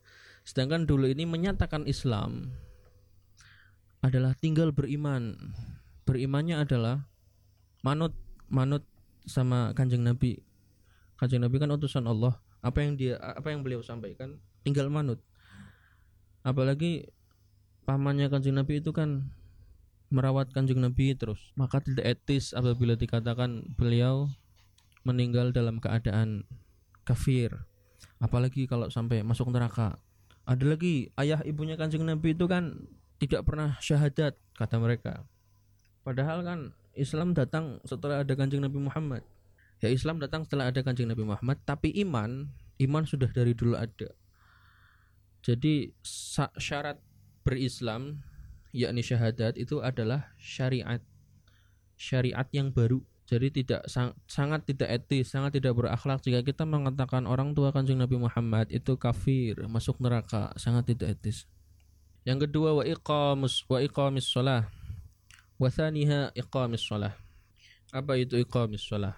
sedangkan 0.47 0.89
dulu 0.89 1.09
ini 1.09 1.23
menyatakan 1.27 1.85
Islam 1.85 2.53
adalah 3.99 4.35
tinggal 4.39 4.71
beriman. 4.71 5.53
Berimannya 6.07 6.63
adalah 6.63 7.05
manut 7.83 8.15
manut 8.49 8.83
sama 9.27 9.75
kanjeng 9.75 10.01
Nabi. 10.01 10.39
Kanjeng 11.19 11.43
Nabi 11.43 11.55
kan 11.59 11.69
utusan 11.69 12.07
Allah. 12.07 12.39
Apa 12.59 12.83
yang 12.83 12.99
dia 12.99 13.19
apa 13.19 13.51
yang 13.51 13.63
beliau 13.63 13.83
sampaikan 13.83 14.39
tinggal 14.63 14.91
manut. 14.91 15.19
Apalagi 16.43 17.11
pamannya 17.83 18.31
kanjeng 18.31 18.55
Nabi 18.55 18.79
itu 18.79 18.95
kan 18.95 19.29
merawat 20.09 20.49
kanjeng 20.55 20.81
Nabi 20.81 21.13
terus. 21.13 21.51
Maka 21.59 21.83
tidak 21.83 22.07
etis 22.07 22.55
apabila 22.55 22.97
dikatakan 22.97 23.75
beliau 23.77 24.31
meninggal 25.03 25.51
dalam 25.51 25.77
keadaan 25.77 26.47
kafir. 27.05 27.53
Apalagi 28.19 28.67
kalau 28.67 28.91
sampai 28.91 29.23
masuk 29.23 29.51
neraka 29.51 29.99
ada 30.49 30.65
lagi 30.65 31.13
ayah 31.21 31.45
ibunya 31.45 31.77
kanjeng 31.77 32.01
Nabi 32.01 32.33
itu 32.33 32.49
kan 32.49 32.89
tidak 33.21 33.45
pernah 33.45 33.77
syahadat 33.77 34.33
kata 34.57 34.75
mereka. 34.81 35.21
Padahal 36.01 36.41
kan 36.41 36.73
Islam 36.97 37.37
datang 37.37 37.77
setelah 37.85 38.25
ada 38.25 38.33
kanjeng 38.33 38.65
Nabi 38.65 38.81
Muhammad. 38.81 39.21
Ya 39.77 39.93
Islam 39.93 40.17
datang 40.17 40.49
setelah 40.49 40.73
ada 40.73 40.81
kanjeng 40.81 41.05
Nabi 41.05 41.21
Muhammad 41.21 41.61
tapi 41.69 41.93
iman 42.01 42.49
iman 42.81 43.03
sudah 43.05 43.29
dari 43.29 43.53
dulu 43.53 43.77
ada. 43.77 44.09
Jadi 45.45 45.93
syarat 46.57 46.97
berislam 47.45 48.25
yakni 48.73 49.05
syahadat 49.05 49.53
itu 49.53 49.85
adalah 49.85 50.33
syariat. 50.41 50.99
Syariat 51.93 52.49
yang 52.49 52.73
baru 52.73 53.05
jadi 53.29 53.53
tidak 53.53 53.81
sang- 53.85 54.17
sangat 54.25 54.65
tidak 54.65 54.89
etis 54.89 55.29
sangat 55.29 55.61
tidak 55.61 55.77
berakhlak 55.77 56.17
jika 56.25 56.41
kita 56.41 56.65
mengatakan 56.65 57.29
orang 57.29 57.53
tua 57.53 57.69
kanjeng 57.69 58.01
Nabi 58.01 58.17
Muhammad 58.17 58.73
itu 58.73 58.97
kafir 58.97 59.61
masuk 59.69 60.01
neraka 60.01 60.49
sangat 60.57 60.89
tidak 60.89 61.21
etis. 61.21 61.45
Yang 62.25 62.49
kedua 62.49 62.81
wa 62.81 62.83
iqamus 62.83 63.61
wa 63.69 63.77
iqamis 63.77 64.25
shalah 64.25 64.65
wa 65.61 65.69
thaniha 65.69 66.33
iqamis 66.33 66.81
shalah 66.81 67.13
apa 67.93 68.17
itu 68.17 68.41
iqamis 68.41 68.81
shalah 68.81 69.13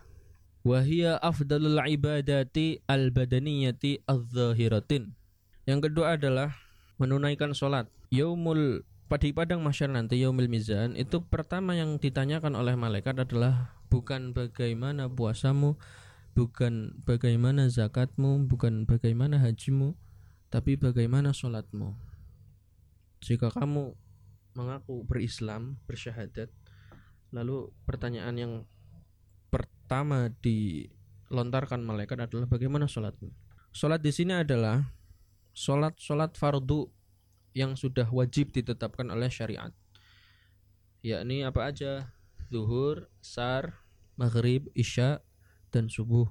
wa 0.67 0.83
hiya 0.83 1.15
afdalul 1.23 1.79
ibadati 1.87 2.83
al 2.85 3.09
badaniyati 3.15 4.03
adh-dhahiratin 4.03 5.15
yang 5.69 5.79
kedua 5.79 6.17
adalah 6.17 6.57
menunaikan 6.97 7.53
sholat. 7.53 7.89
Yaumul 8.11 8.83
pada 9.07 9.27
padang 9.35 9.59
mahsyar 9.59 9.91
nanti 9.91 10.23
yaumil 10.23 10.47
mizan 10.47 10.95
itu 10.95 11.19
pertama 11.19 11.75
yang 11.75 11.99
ditanyakan 11.99 12.55
oleh 12.55 12.79
malaikat 12.79 13.11
adalah 13.27 13.75
bukan 13.91 14.31
bagaimana 14.31 15.11
puasamu 15.11 15.75
bukan 16.31 16.95
bagaimana 17.03 17.67
zakatmu 17.67 18.47
bukan 18.47 18.87
bagaimana 18.87 19.35
hajimu 19.43 19.99
tapi 20.47 20.79
bagaimana 20.79 21.35
sholatmu. 21.35 21.95
Jika 23.19 23.51
kamu 23.51 23.93
mengaku 24.55 25.03
berislam 25.03 25.79
bersyahadat 25.87 26.51
lalu 27.31 27.71
pertanyaan 27.87 28.35
yang 28.35 28.53
pertama 29.51 30.31
dilontarkan 30.39 31.83
malaikat 31.83 32.31
adalah 32.31 32.47
bagaimana 32.47 32.87
sholatmu? 32.87 33.31
Sholat 33.71 34.03
di 34.03 34.11
sini 34.11 34.35
adalah 34.35 34.87
sholat 35.51 35.95
sholat 35.99 36.35
fardu 36.39 36.87
yang 37.51 37.75
sudah 37.75 38.07
wajib 38.07 38.55
ditetapkan 38.55 39.11
oleh 39.11 39.27
syariat. 39.27 39.71
Yakni 41.03 41.43
apa 41.43 41.71
aja 41.71 42.11
zuhur 42.51 43.07
sar 43.23 43.79
maghrib 44.19 44.67
isya 44.75 45.23
dan 45.71 45.87
subuh. 45.87 46.27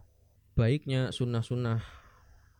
Baiknya 0.52 1.08
sunnah-sunnah 1.08 1.80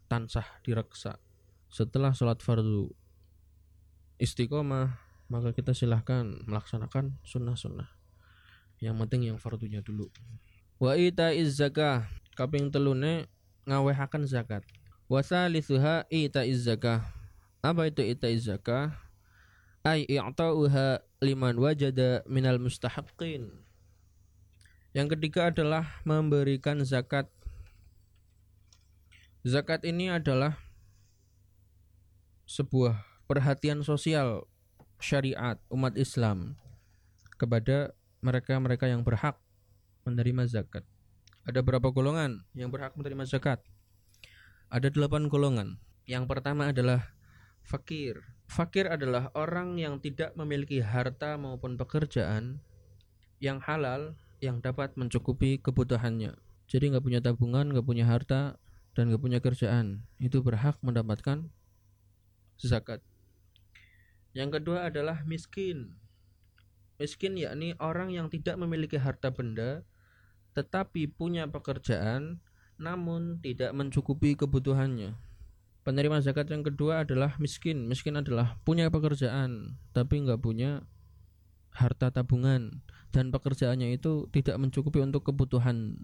tansah 0.09 0.49
direksa 0.64 1.20
setelah 1.68 2.16
sholat 2.16 2.40
fardu. 2.40 2.88
Istiqomah 4.16 4.96
maka 5.29 5.53
kita 5.53 5.77
silahkan 5.77 6.25
melaksanakan 6.49 7.20
sunnah-sunnah. 7.23 7.87
Yang 8.81 8.96
penting 9.05 9.23
yang 9.29 9.38
fardunya 9.38 9.85
dulu. 9.85 10.09
Wa 10.81 10.96
ita 10.96 11.37
zakah 11.44 12.09
kaping 12.33 12.73
telune 12.73 13.29
ngawehaken 13.68 14.25
zakat. 14.25 14.64
Wa 15.05 15.20
thalithuha 15.20 16.09
ita 16.09 16.49
zakah. 16.57 17.05
Apa 17.61 17.92
itu 17.92 18.01
ita 18.01 18.33
zakah 18.40 18.96
ay 19.86 20.04
i'ta'uha 20.08 21.00
liman 21.24 21.56
wajada 21.56 22.24
minal 22.28 22.60
mustahaqqin 22.60 23.48
yang 24.92 25.08
ketiga 25.08 25.48
adalah 25.48 25.86
memberikan 26.02 26.82
zakat 26.84 27.30
zakat 29.46 29.86
ini 29.88 30.12
adalah 30.12 30.60
sebuah 32.50 32.98
perhatian 33.30 33.86
sosial 33.86 34.50
syariat 34.98 35.56
umat 35.70 35.94
Islam 35.94 36.58
kepada 37.40 37.96
mereka-mereka 38.20 38.84
yang 38.84 39.00
berhak 39.00 39.40
menerima 40.04 40.44
zakat. 40.44 40.84
Ada 41.48 41.64
berapa 41.64 41.88
golongan 41.88 42.44
yang 42.52 42.68
berhak 42.68 42.92
menerima 42.98 43.24
zakat? 43.24 43.64
Ada 44.68 44.92
delapan 44.92 45.26
golongan. 45.26 45.80
Yang 46.04 46.28
pertama 46.28 46.68
adalah 46.68 47.16
fakir. 47.64 48.20
Fakir 48.50 48.90
adalah 48.90 49.30
orang 49.38 49.78
yang 49.78 50.02
tidak 50.02 50.34
memiliki 50.34 50.82
harta 50.82 51.38
maupun 51.38 51.78
pekerjaan 51.78 52.58
yang 53.38 53.62
halal 53.62 54.18
yang 54.42 54.58
dapat 54.58 54.98
mencukupi 54.98 55.62
kebutuhannya. 55.62 56.34
Jadi 56.66 56.84
nggak 56.90 57.04
punya 57.06 57.22
tabungan, 57.22 57.70
nggak 57.70 57.86
punya 57.86 58.10
harta, 58.10 58.58
dan 58.98 59.06
nggak 59.06 59.22
punya 59.22 59.38
kerjaan. 59.38 60.02
Itu 60.18 60.42
berhak 60.42 60.82
mendapatkan 60.82 61.46
zakat. 62.58 62.98
Yang 64.34 64.58
kedua 64.58 64.90
adalah 64.90 65.22
miskin. 65.22 65.94
Miskin 66.98 67.38
yakni 67.38 67.78
orang 67.78 68.10
yang 68.10 68.26
tidak 68.26 68.58
memiliki 68.58 68.98
harta 68.98 69.30
benda 69.30 69.86
tetapi 70.50 71.06
punya 71.06 71.46
pekerjaan 71.46 72.42
namun 72.74 73.38
tidak 73.38 73.70
mencukupi 73.70 74.34
kebutuhannya. 74.34 75.14
Penerima 75.90 76.22
zakat 76.22 76.46
yang 76.55 76.62
kedua 76.62 77.03
adalah 77.03 77.35
miskin. 77.42 77.90
Miskin 77.90 78.14
adalah 78.14 78.62
punya 78.62 78.87
pekerjaan 78.94 79.74
tapi 79.90 80.22
nggak 80.22 80.38
punya 80.38 80.87
harta 81.74 82.14
tabungan 82.14 82.87
dan 83.11 83.35
pekerjaannya 83.35 83.98
itu 83.98 84.31
tidak 84.31 84.55
mencukupi 84.62 85.03
untuk 85.03 85.26
kebutuhan 85.26 85.98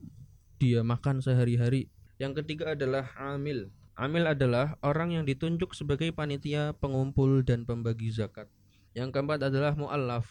dia 0.59 0.83
makan 0.83 1.23
sehari-hari. 1.23 1.87
Yang 2.19 2.43
ketiga 2.43 2.75
adalah 2.75 3.15
amil. 3.15 3.71
Amil 3.95 4.27
adalah 4.27 4.75
orang 4.83 5.15
yang 5.15 5.23
ditunjuk 5.23 5.71
sebagai 5.71 6.11
panitia 6.11 6.75
pengumpul 6.83 7.47
dan 7.47 7.63
pembagi 7.63 8.11
zakat. 8.11 8.51
Yang 8.91 9.15
keempat 9.15 9.55
adalah 9.55 9.79
mu'allaf. 9.79 10.27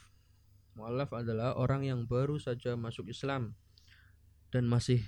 Mu'allaf 0.76 1.15
adalah 1.15 1.56
orang 1.56 1.88
yang 1.88 2.04
baru 2.04 2.36
saja 2.44 2.76
masuk 2.76 3.08
Islam 3.08 3.56
dan 4.52 4.68
masih 4.68 5.00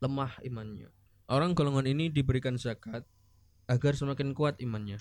lemah 0.00 0.40
imannya. 0.40 0.88
Orang 1.28 1.52
golongan 1.52 1.84
ini 1.84 2.08
diberikan 2.08 2.56
zakat 2.56 3.04
agar 3.70 3.94
semakin 3.94 4.34
kuat 4.34 4.58
imannya. 4.58 4.98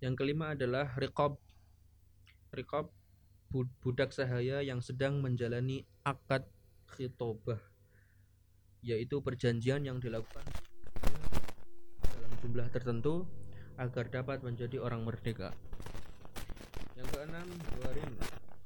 Yang 0.00 0.14
kelima 0.16 0.56
adalah. 0.56 0.96
Riqab 0.96 1.36
bu- 3.52 3.68
budak 3.84 4.16
sahaya 4.16 4.64
yang 4.64 4.80
sedang 4.80 5.20
menjalani 5.20 5.84
akad 6.00 6.48
khitobah 6.88 7.60
yaitu 8.80 9.20
perjanjian 9.20 9.84
yang 9.84 10.00
dilakukan 10.00 10.40
dalam 12.00 12.32
jumlah 12.40 12.68
tertentu 12.72 13.28
agar 13.76 14.08
dapat 14.08 14.40
menjadi 14.40 14.80
orang 14.80 15.04
merdeka. 15.04 15.52
Yang 16.96 17.08
keenam, 17.12 17.48
warim. 17.84 18.12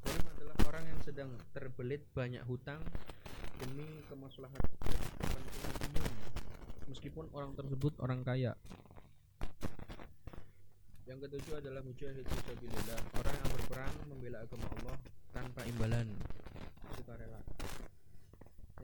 Warim 0.06 0.24
adalah 0.38 0.56
orang 0.70 0.84
yang 0.86 1.00
sedang 1.02 1.30
terbelit 1.50 2.06
banyak 2.14 2.44
hutang 2.46 2.80
demi 3.58 3.88
kemaslahatan 4.06 5.21
meskipun 6.92 7.32
orang 7.32 7.56
tersebut 7.56 7.96
orang 8.04 8.20
kaya. 8.20 8.52
Yang 11.08 11.28
ketujuh 11.28 11.64
adalah 11.64 11.80
mujahid 11.80 12.24
fisabilillah, 12.28 13.00
orang 13.16 13.34
yang 13.34 13.50
berperang 13.56 13.94
membela 14.12 14.38
agama 14.44 14.68
Allah 14.78 14.96
tanpa 15.32 15.60
imbalan, 15.64 16.08
sukarela. 16.94 17.40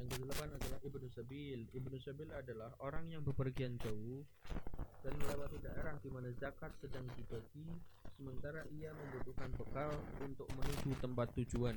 Yang 0.00 0.08
kedelapan 0.16 0.48
adalah 0.56 0.78
ibnu 0.82 1.06
sabil. 1.12 1.60
Ibnu 1.74 1.96
sabil 2.00 2.28
adalah 2.32 2.70
orang 2.80 3.12
yang 3.12 3.22
bepergian 3.22 3.76
jauh 3.82 4.24
dan 5.04 5.12
melewati 5.20 5.58
daerah 5.62 5.94
di 6.00 6.08
mana 6.10 6.32
zakat 6.40 6.72
sedang 6.80 7.06
dibagi 7.14 7.66
sementara 8.18 8.66
ia 8.74 8.90
membutuhkan 8.94 9.50
bekal 9.54 9.94
untuk 10.24 10.48
menuju 10.58 10.90
tempat 10.98 11.28
tujuan. 11.38 11.76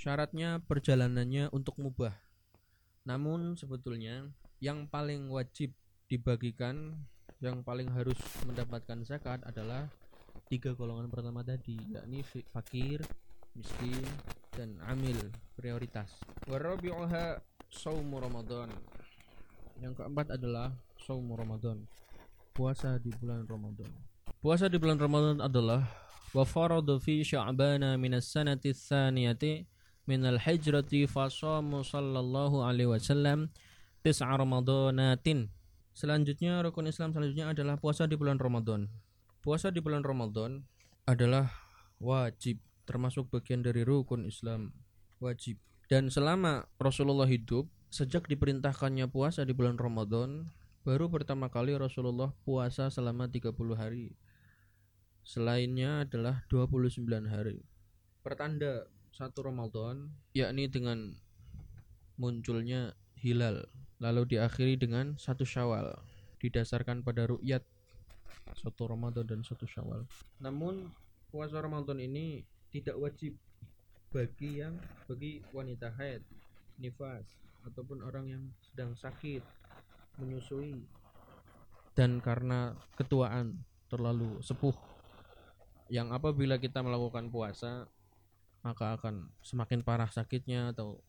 Syaratnya 0.00 0.64
perjalanannya 0.64 1.52
untuk 1.52 1.76
mubah. 1.76 2.16
Namun 3.04 3.52
sebetulnya 3.60 4.32
yang 4.56 4.88
paling 4.88 5.28
wajib 5.28 5.76
dibagikan, 6.08 6.96
yang 7.44 7.60
paling 7.60 7.92
harus 7.92 8.16
mendapatkan 8.48 9.04
zakat 9.04 9.44
adalah 9.44 9.92
tiga 10.48 10.72
golongan 10.72 11.12
pertama 11.12 11.44
tadi, 11.44 11.76
yakni 11.92 12.24
fakir, 12.24 13.04
miskin, 13.52 14.00
dan 14.56 14.80
amil 14.88 15.20
prioritas. 15.52 16.16
Warabi'uha 16.48 17.36
Ramadan. 18.24 18.72
Yang 19.84 20.00
keempat 20.00 20.32
adalah 20.32 20.72
saumu 20.96 21.36
Ramadan. 21.36 21.84
Puasa 22.56 22.96
di 22.96 23.12
bulan 23.20 23.44
Ramadan. 23.44 23.92
Puasa 24.40 24.64
di 24.64 24.80
bulan 24.80 24.96
Ramadan 24.96 25.44
adalah 25.44 25.84
wa 26.32 26.48
farada 26.48 26.96
fi 26.96 27.20
sya'bana 27.20 28.00
min 28.00 28.16
as-sanati 28.16 28.72
tsaniyati 28.72 29.79
min 30.10 30.26
al-hijrati 30.26 31.06
fa 31.06 31.30
shamu 31.30 31.86
sallallahu 31.86 32.66
alaihi 32.66 32.90
wasallam 32.90 33.54
tis'a 34.02 34.26
ramadanatin. 34.34 35.54
Selanjutnya 35.94 36.58
rukun 36.66 36.90
Islam 36.90 37.14
selanjutnya 37.14 37.54
adalah 37.54 37.78
puasa 37.78 38.10
di 38.10 38.18
bulan 38.18 38.42
Ramadan. 38.42 38.90
Puasa 39.38 39.70
di 39.70 39.78
bulan 39.78 40.02
Ramadan 40.02 40.66
adalah 41.06 41.46
wajib 42.02 42.58
termasuk 42.90 43.30
bagian 43.30 43.62
dari 43.62 43.86
rukun 43.86 44.26
Islam 44.26 44.74
wajib. 45.22 45.62
Dan 45.86 46.10
selama 46.10 46.66
Rasulullah 46.82 47.30
hidup, 47.30 47.70
sejak 47.94 48.26
diperintahkannya 48.26 49.06
puasa 49.06 49.46
di 49.46 49.54
bulan 49.54 49.78
Ramadan, 49.78 50.50
baru 50.82 51.06
pertama 51.06 51.46
kali 51.46 51.78
Rasulullah 51.78 52.34
puasa 52.42 52.90
selama 52.90 53.30
30 53.30 53.54
hari. 53.78 54.18
Selainnya 55.22 56.02
adalah 56.02 56.42
29 56.50 57.06
hari. 57.30 57.62
Pertanda 58.26 58.90
satu 59.14 59.46
Ramadan 59.46 60.10
yakni 60.32 60.70
dengan 60.70 61.14
munculnya 62.16 62.94
hilal 63.18 63.66
lalu 64.00 64.36
diakhiri 64.36 64.80
dengan 64.80 65.16
satu 65.20 65.44
Syawal 65.44 65.92
didasarkan 66.40 67.04
pada 67.04 67.28
ru'yat 67.28 67.64
satu 68.56 68.88
Ramadan 68.90 69.28
dan 69.28 69.40
satu 69.44 69.68
Syawal. 69.68 70.08
Namun 70.40 70.88
puasa 71.28 71.60
Ramadan 71.60 72.00
ini 72.00 72.42
tidak 72.72 72.96
wajib 72.96 73.36
bagi 74.10 74.64
yang 74.64 74.74
bagi 75.06 75.44
wanita 75.52 75.92
haid, 76.00 76.24
nifas 76.80 77.38
ataupun 77.68 78.02
orang 78.02 78.26
yang 78.26 78.42
sedang 78.64 78.96
sakit, 78.96 79.44
menyusui 80.16 80.80
dan 82.00 82.22
karena 82.22 82.72
ketuaan 82.96 83.60
terlalu 83.90 84.38
sepuh 84.40 84.72
yang 85.90 86.14
apabila 86.14 86.56
kita 86.56 86.80
melakukan 86.80 87.28
puasa 87.28 87.90
maka 88.60 88.96
akan 88.96 89.32
semakin 89.40 89.80
parah 89.80 90.08
sakitnya 90.12 90.72
atau 90.76 91.00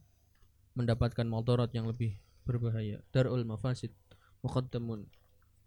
mendapatkan 0.76 1.28
mudarat 1.28 1.72
yang 1.76 1.88
lebih 1.88 2.16
berbahaya. 2.48 3.04
Darul 3.12 3.44
mafasid 3.44 3.92
muqaddamun 4.44 5.08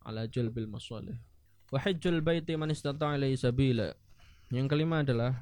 ala 0.04 0.24
jalbil 0.28 0.68
masalih. 0.68 1.16
Wa 1.68 1.80
hajjul 1.80 2.24
baiti 2.24 2.56
man 2.56 2.72
istata'a 2.72 3.16
ilaihi 3.16 3.36
sabila. 3.36 3.92
Yang 4.52 4.66
kelima 4.72 5.04
adalah 5.04 5.32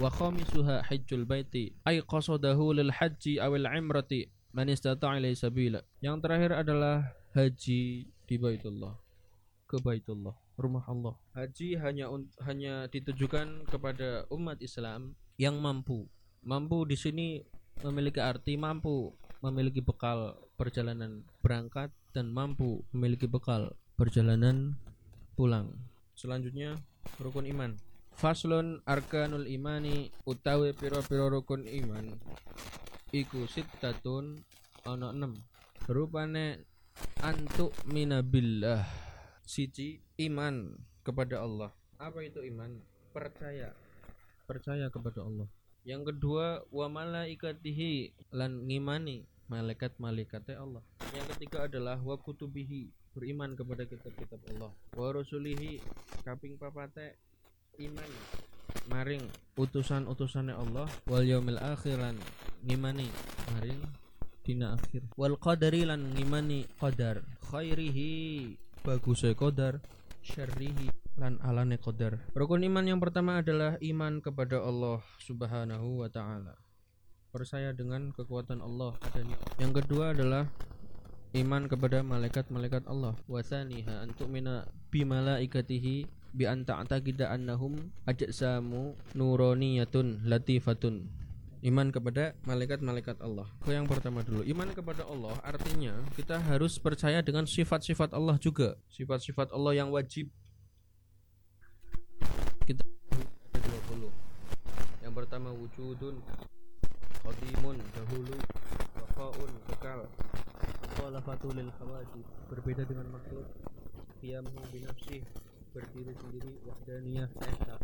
wa 0.00 0.08
khamisuha 0.12 0.84
hajjul 0.84 1.24
baiti 1.24 1.72
ay 1.88 2.04
qasadahu 2.04 2.76
lil 2.76 2.92
haji 2.92 3.40
awil 3.40 3.68
imrati 3.68 4.28
man 4.52 4.68
istata'a 4.68 5.20
ilaihi 5.20 5.36
sabila. 5.36 5.80
Yang 6.04 6.16
terakhir 6.24 6.52
adalah 6.56 7.16
haji 7.32 8.08
di 8.28 8.36
Baitullah. 8.36 8.96
Ke 9.68 9.76
Baitullah 9.80 10.36
rumah 10.58 10.84
Allah. 10.90 11.14
Haji 11.38 11.78
hanya 11.78 12.10
hanya 12.44 12.90
ditujukan 12.90 13.68
kepada 13.70 14.26
umat 14.34 14.58
Islam 14.58 15.14
yang 15.38 15.62
mampu. 15.62 16.10
Mampu 16.42 16.82
di 16.84 16.98
sini 16.98 17.38
memiliki 17.86 18.18
arti 18.18 18.58
mampu 18.58 19.14
memiliki 19.38 19.78
bekal 19.78 20.34
perjalanan 20.58 21.22
berangkat 21.38 21.94
dan 22.10 22.34
mampu 22.34 22.82
memiliki 22.90 23.30
bekal 23.30 23.78
perjalanan 23.94 24.74
pulang. 25.38 25.70
Selanjutnya 26.18 26.74
rukun 27.22 27.46
iman. 27.46 27.78
Faslun 28.18 28.82
arkanul 28.82 29.46
imani 29.46 30.10
utawi 30.26 30.74
piro-piro 30.74 31.30
rukun 31.30 31.62
iman. 31.70 32.18
Iku 33.14 33.46
sittatun 33.46 34.42
ana 34.82 35.14
6 35.14 35.38
rupane 35.86 36.66
antuk 37.22 37.70
minabillah 37.86 38.82
siji 39.46 40.02
iman 40.18 40.74
kepada 41.06 41.46
Allah. 41.46 41.70
Apa 42.02 42.26
itu 42.26 42.42
iman? 42.42 42.82
Percaya 43.14 43.70
percaya 44.48 44.88
kepada 44.88 45.20
Allah. 45.20 45.44
Yang 45.84 46.16
kedua 46.16 46.64
wa 46.72 46.88
malaikatihi 46.88 48.16
lan 48.32 48.64
ngimani 48.64 49.28
malaikat 49.52 49.92
malaikatnya 50.00 50.56
Allah. 50.60 50.80
Yang 51.12 51.36
ketiga 51.36 51.68
adalah 51.68 52.00
wa 52.00 52.16
kutubihi 52.16 52.88
beriman 53.12 53.52
kepada 53.52 53.84
kitab-kitab 53.84 54.40
Allah. 54.56 54.72
Wa 54.96 55.12
rasulihi 55.12 55.80
kaping 56.24 56.56
papate 56.56 57.20
iman 57.76 58.10
maring 58.88 59.24
utusan-utusannya 59.56 60.56
Allah. 60.56 60.88
Wal 61.08 61.24
yaumil 61.28 61.60
akhiran 61.60 62.16
ngimani 62.64 63.08
maring 63.52 63.80
dina 64.44 64.76
akhir. 64.76 65.04
Wal 65.16 65.36
qadari 65.36 65.84
lan 65.88 66.12
ngimani 66.16 66.68
qadar 66.80 67.24
khairihi 67.48 68.56
bagusnya 68.84 69.32
qadar 69.36 69.80
syarrihi 70.20 71.07
lan 71.18 71.36
alane 71.42 71.76
qadar 71.76 72.22
rukun 72.32 72.62
iman 72.70 72.86
yang 72.86 73.02
pertama 73.02 73.42
adalah 73.42 73.74
iman 73.82 74.22
kepada 74.22 74.62
Allah 74.62 75.02
subhanahu 75.18 76.00
wa 76.00 76.08
ta'ala 76.08 76.54
percaya 77.34 77.74
dengan 77.74 78.14
kekuatan 78.14 78.62
Allah 78.62 78.94
adanya 79.02 79.36
yang 79.58 79.74
kedua 79.74 80.14
adalah 80.14 80.46
iman 81.36 81.68
kepada 81.68 82.00
malaikat-malaikat 82.00 82.88
Allah 82.88 83.18
wa 83.28 83.40
thaniha 83.42 84.06
antuk 84.06 84.30
mina 84.30 84.64
bi 84.88 85.04
malaikatihi 85.04 86.08
bi 86.32 86.44
an 86.46 86.64
ta'taqida 86.64 87.34
annahum 87.34 87.92
ajsamu 88.06 88.96
nuraniyatun 89.12 90.24
latifatun 90.24 91.10
Iman 91.58 91.90
kepada 91.90 92.38
malaikat-malaikat 92.46 93.18
Allah. 93.18 93.50
Ke 93.66 93.74
yang 93.74 93.90
pertama 93.90 94.22
dulu, 94.22 94.46
iman 94.46 94.70
kepada 94.70 95.02
Allah 95.10 95.34
artinya 95.42 95.90
kita 96.14 96.38
harus 96.38 96.78
percaya 96.78 97.18
dengan 97.18 97.50
sifat-sifat 97.50 98.14
Allah 98.14 98.38
juga. 98.38 98.78
Sifat-sifat 98.94 99.50
Allah 99.50 99.74
yang 99.74 99.90
wajib. 99.90 100.30
Kita 102.62 102.86
ada 103.58 103.58
20. 103.90 104.06
Yang 105.02 105.12
pertama 105.78 105.94
wujudun, 105.94 106.16
qadimun, 107.22 107.78
dahulu, 107.94 108.36
waqaun, 108.98 109.52
kekal. 109.70 110.00
Mukhalafatu 110.82 111.54
lil 111.54 111.70
khawadith, 111.78 112.26
berbeda 112.50 112.82
dengan 112.82 113.06
makhluk. 113.14 113.46
Qiyamuhu 114.18 114.58
binafsih, 114.74 115.22
berdiri 115.70 116.18
sendiri, 116.18 116.58
wahdaniyah, 116.66 117.30
esa. 117.30 117.78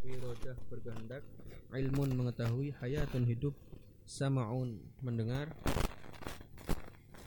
Irodah 0.00 0.56
berkehendak 0.72 1.22
ilmun 1.76 2.16
mengetahui 2.16 2.72
hayatun 2.80 3.28
hidup. 3.28 3.52
Samaun 4.08 4.80
mendengar. 5.04 5.52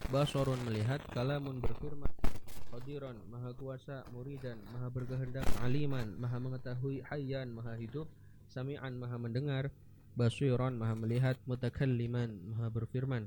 Basorun 0.09 0.57
melihat. 0.65 0.99
Kalamun 1.13 1.61
berfirman. 1.61 2.09
Qadiran 2.73 3.13
maha 3.29 3.53
kuasa 3.53 4.01
muridan 4.09 4.57
maha 4.73 4.89
berkehendak 4.89 5.45
aliman 5.61 6.17
maha 6.17 6.41
mengetahui 6.41 7.05
hayyan 7.05 7.53
maha 7.53 7.77
hidup 7.77 8.09
sami'an 8.53 8.93
maha 9.01 9.17
mendengar. 9.17 9.73
Basiran 10.13 10.77
maha 10.77 10.93
melihat. 10.93 11.41
Mutakalliman 11.49 12.29
maha 12.53 12.69
berfirman. 12.69 13.25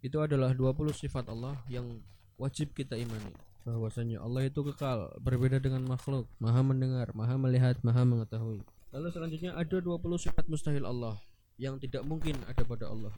Itu 0.00 0.24
adalah 0.24 0.56
20 0.56 0.96
sifat 0.96 1.28
Allah 1.28 1.60
yang 1.68 2.00
wajib 2.40 2.72
kita 2.72 2.96
imani. 2.96 3.36
Bahwasanya 3.68 4.24
Allah 4.24 4.48
itu 4.48 4.64
kekal 4.64 5.12
berbeda 5.20 5.60
dengan 5.60 5.84
makhluk. 5.84 6.24
Maha 6.40 6.64
mendengar 6.64 7.12
maha 7.12 7.36
melihat 7.36 7.76
maha 7.84 8.08
mengetahui. 8.08 8.64
Lalu 8.94 9.08
selanjutnya 9.12 9.52
ada 9.52 9.76
20 9.76 10.00
sifat 10.16 10.48
mustahil 10.48 10.86
Allah 10.88 11.20
yang 11.60 11.76
tidak 11.76 12.06
mungkin 12.06 12.38
ada 12.48 12.62
pada 12.64 12.88
Allah. 12.88 13.12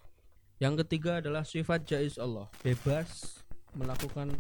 Yang 0.58 0.82
ketiga 0.82 1.22
adalah 1.22 1.46
sifat 1.46 1.86
jais 1.86 2.18
Allah. 2.18 2.50
Bebas 2.66 3.44
melakukan 3.76 4.34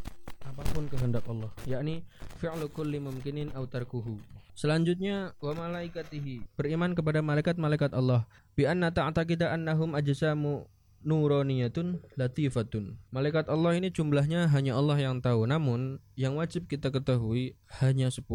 apa 0.48 0.62
pun 0.72 0.88
kehendak 0.88 1.24
Allah 1.28 1.52
yakni 1.68 2.02
fi'lu 2.40 2.66
kulli 2.72 2.98
mumkinin 2.98 3.52
aw 3.52 3.68
tarkuhu 3.68 4.16
selanjutnya 4.56 5.36
wa 5.38 5.52
malaikatihi 5.52 6.48
beriman 6.56 6.96
kepada 6.96 7.20
malaikat-malaikat 7.20 7.92
Allah 7.92 8.24
bi 8.56 8.64
anna 8.64 8.88
ta'taqida 8.90 9.52
annahum 9.52 9.94
ajsamu 9.94 10.66
nuraniyatun 11.06 12.02
latifatun. 12.18 12.98
Malaikat 13.14 13.46
Allah 13.46 13.78
ini 13.78 13.90
jumlahnya 13.90 14.50
hanya 14.50 14.74
Allah 14.74 14.98
yang 14.98 15.22
tahu, 15.22 15.46
namun 15.46 16.02
yang 16.18 16.34
wajib 16.38 16.66
kita 16.66 16.90
ketahui 16.90 17.54
hanya 17.82 18.10
10. 18.10 18.26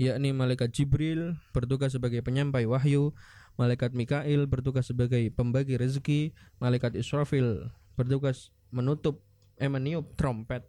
Yakni 0.00 0.32
malaikat 0.32 0.72
Jibril 0.72 1.36
bertugas 1.52 1.92
sebagai 1.92 2.24
penyampai 2.24 2.64
wahyu, 2.64 3.12
malaikat 3.60 3.92
Mikail 3.92 4.48
bertugas 4.48 4.88
sebagai 4.88 5.20
pembagi 5.34 5.76
rezeki, 5.76 6.32
malaikat 6.56 6.96
Israfil 6.96 7.68
bertugas 7.98 8.48
menutup 8.72 9.20
eh 9.60 9.68
trompet, 10.16 10.64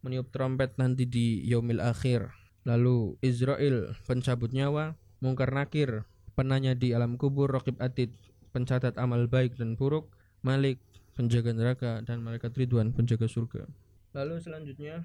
meniup 0.00 0.32
trompet 0.32 0.76
nanti 0.76 1.04
di 1.08 1.40
yaumil 1.44 1.80
akhir. 1.80 2.32
Lalu 2.68 3.16
Israel 3.24 3.96
pencabut 4.04 4.52
nyawa, 4.52 4.96
Mungkar 5.20 5.52
Nakir 5.52 6.08
penanya 6.36 6.72
di 6.72 6.96
alam 6.96 7.20
kubur, 7.20 7.52
Raqib 7.52 7.76
Atid 7.80 8.12
pencatat 8.52 8.96
amal 8.96 9.28
baik 9.28 9.56
dan 9.60 9.76
buruk, 9.76 10.12
Malik 10.40 10.80
penjaga 11.12 11.52
neraka 11.52 12.00
dan 12.04 12.24
malaikat 12.24 12.56
Ridwan 12.56 12.96
penjaga 12.96 13.28
surga. 13.28 13.68
Lalu 14.16 14.40
selanjutnya 14.40 15.04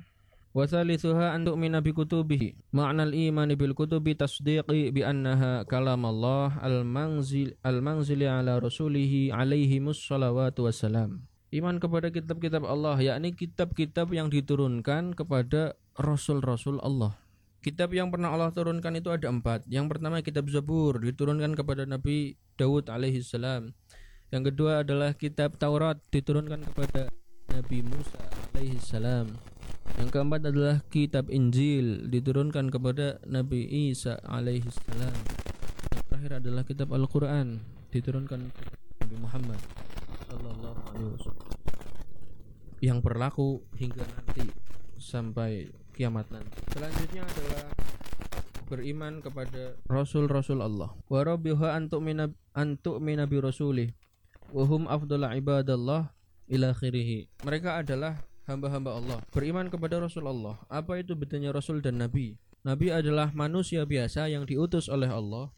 Wasalisuha 0.56 1.36
antuk 1.36 1.60
mina 1.60 1.84
bi 1.84 1.92
kutubihi 1.92 2.56
Ma'nal 2.72 3.12
imani 3.12 3.60
bil 3.60 3.76
kutubi 3.76 4.16
tasdiqi 4.16 4.88
bi 4.96 5.04
annaha 5.04 5.68
kalam 5.68 6.08
Allah 6.08 6.56
al-manzil 6.64 7.60
al-manzili 7.60 8.24
ala 8.24 8.64
rasulihi 8.64 9.36
alaihi 9.36 9.84
mussalawatu 9.84 10.64
wassalam 10.64 11.28
Iman 11.56 11.80
kepada 11.80 12.12
kitab-kitab 12.12 12.68
Allah 12.68 13.00
yakni 13.00 13.32
kitab-kitab 13.32 14.12
yang 14.12 14.28
diturunkan 14.28 15.16
kepada 15.16 15.80
rasul-rasul 15.96 16.84
Allah 16.84 17.16
Kitab 17.64 17.96
yang 17.96 18.12
pernah 18.12 18.36
Allah 18.36 18.52
turunkan 18.52 18.94
itu 19.00 19.08
ada 19.08 19.32
empat 19.32 19.64
Yang 19.72 19.96
pertama 19.96 20.20
kitab 20.20 20.52
Zabur 20.52 21.00
diturunkan 21.00 21.56
kepada 21.56 21.88
Nabi 21.88 22.36
Daud 22.60 22.92
alaihi 22.92 23.24
salam 23.24 23.72
yang 24.34 24.52
kedua 24.52 24.82
adalah 24.82 25.14
kitab 25.14 25.56
Taurat 25.62 26.02
diturunkan 26.10 26.66
kepada 26.68 27.14
Nabi 27.54 27.86
Musa 27.86 28.20
alaihi 28.52 28.82
salam. 28.82 29.38
Yang 30.02 30.10
keempat 30.12 30.42
adalah 30.50 30.82
kitab 30.90 31.30
Injil 31.30 32.10
diturunkan 32.10 32.74
kepada 32.74 33.22
Nabi 33.30 33.64
Isa 33.94 34.18
alaihi 34.26 34.66
salam. 34.68 35.16
Yang 35.94 36.04
terakhir 36.10 36.32
adalah 36.42 36.64
kitab 36.66 36.90
Al-Qur'an 36.90 37.62
diturunkan 37.94 38.50
kepada 38.50 38.76
Nabi 39.08 39.16
Muhammad 39.22 39.60
Yang 42.82 42.98
berlaku 43.02 43.64
hingga 43.78 44.04
nanti 44.04 44.50
sampai 44.98 45.70
kiamat 45.96 46.28
nanti. 46.34 46.58
Selanjutnya 46.74 47.24
adalah 47.24 47.66
beriman 48.66 49.22
kepada 49.22 49.78
rasul-rasul 49.86 50.60
Allah. 50.62 50.92
Wa 51.08 51.22
mina 52.02 52.34
antuk 52.58 52.98
mina 53.00 53.30
bi 53.30 53.38
rasulih 53.38 53.94
wahum 54.54 54.86
afdala 54.90 55.34
ibadallah 55.38 56.14
ila 56.50 56.68
akhirih. 56.74 57.30
Mereka 57.42 57.82
adalah 57.82 58.22
hamba-hamba 58.46 58.98
Allah, 58.98 59.18
beriman 59.34 59.68
kepada 59.70 59.98
Rasul 59.98 60.30
Allah. 60.30 60.62
Apa 60.70 61.02
itu 61.02 61.18
bedanya 61.18 61.50
Rasul 61.50 61.82
dan 61.82 61.98
Nabi? 61.98 62.38
Nabi 62.66 62.90
adalah 62.90 63.34
manusia 63.34 63.86
biasa 63.86 64.30
yang 64.30 64.46
diutus 64.46 64.90
oleh 64.90 65.10
Allah, 65.10 65.54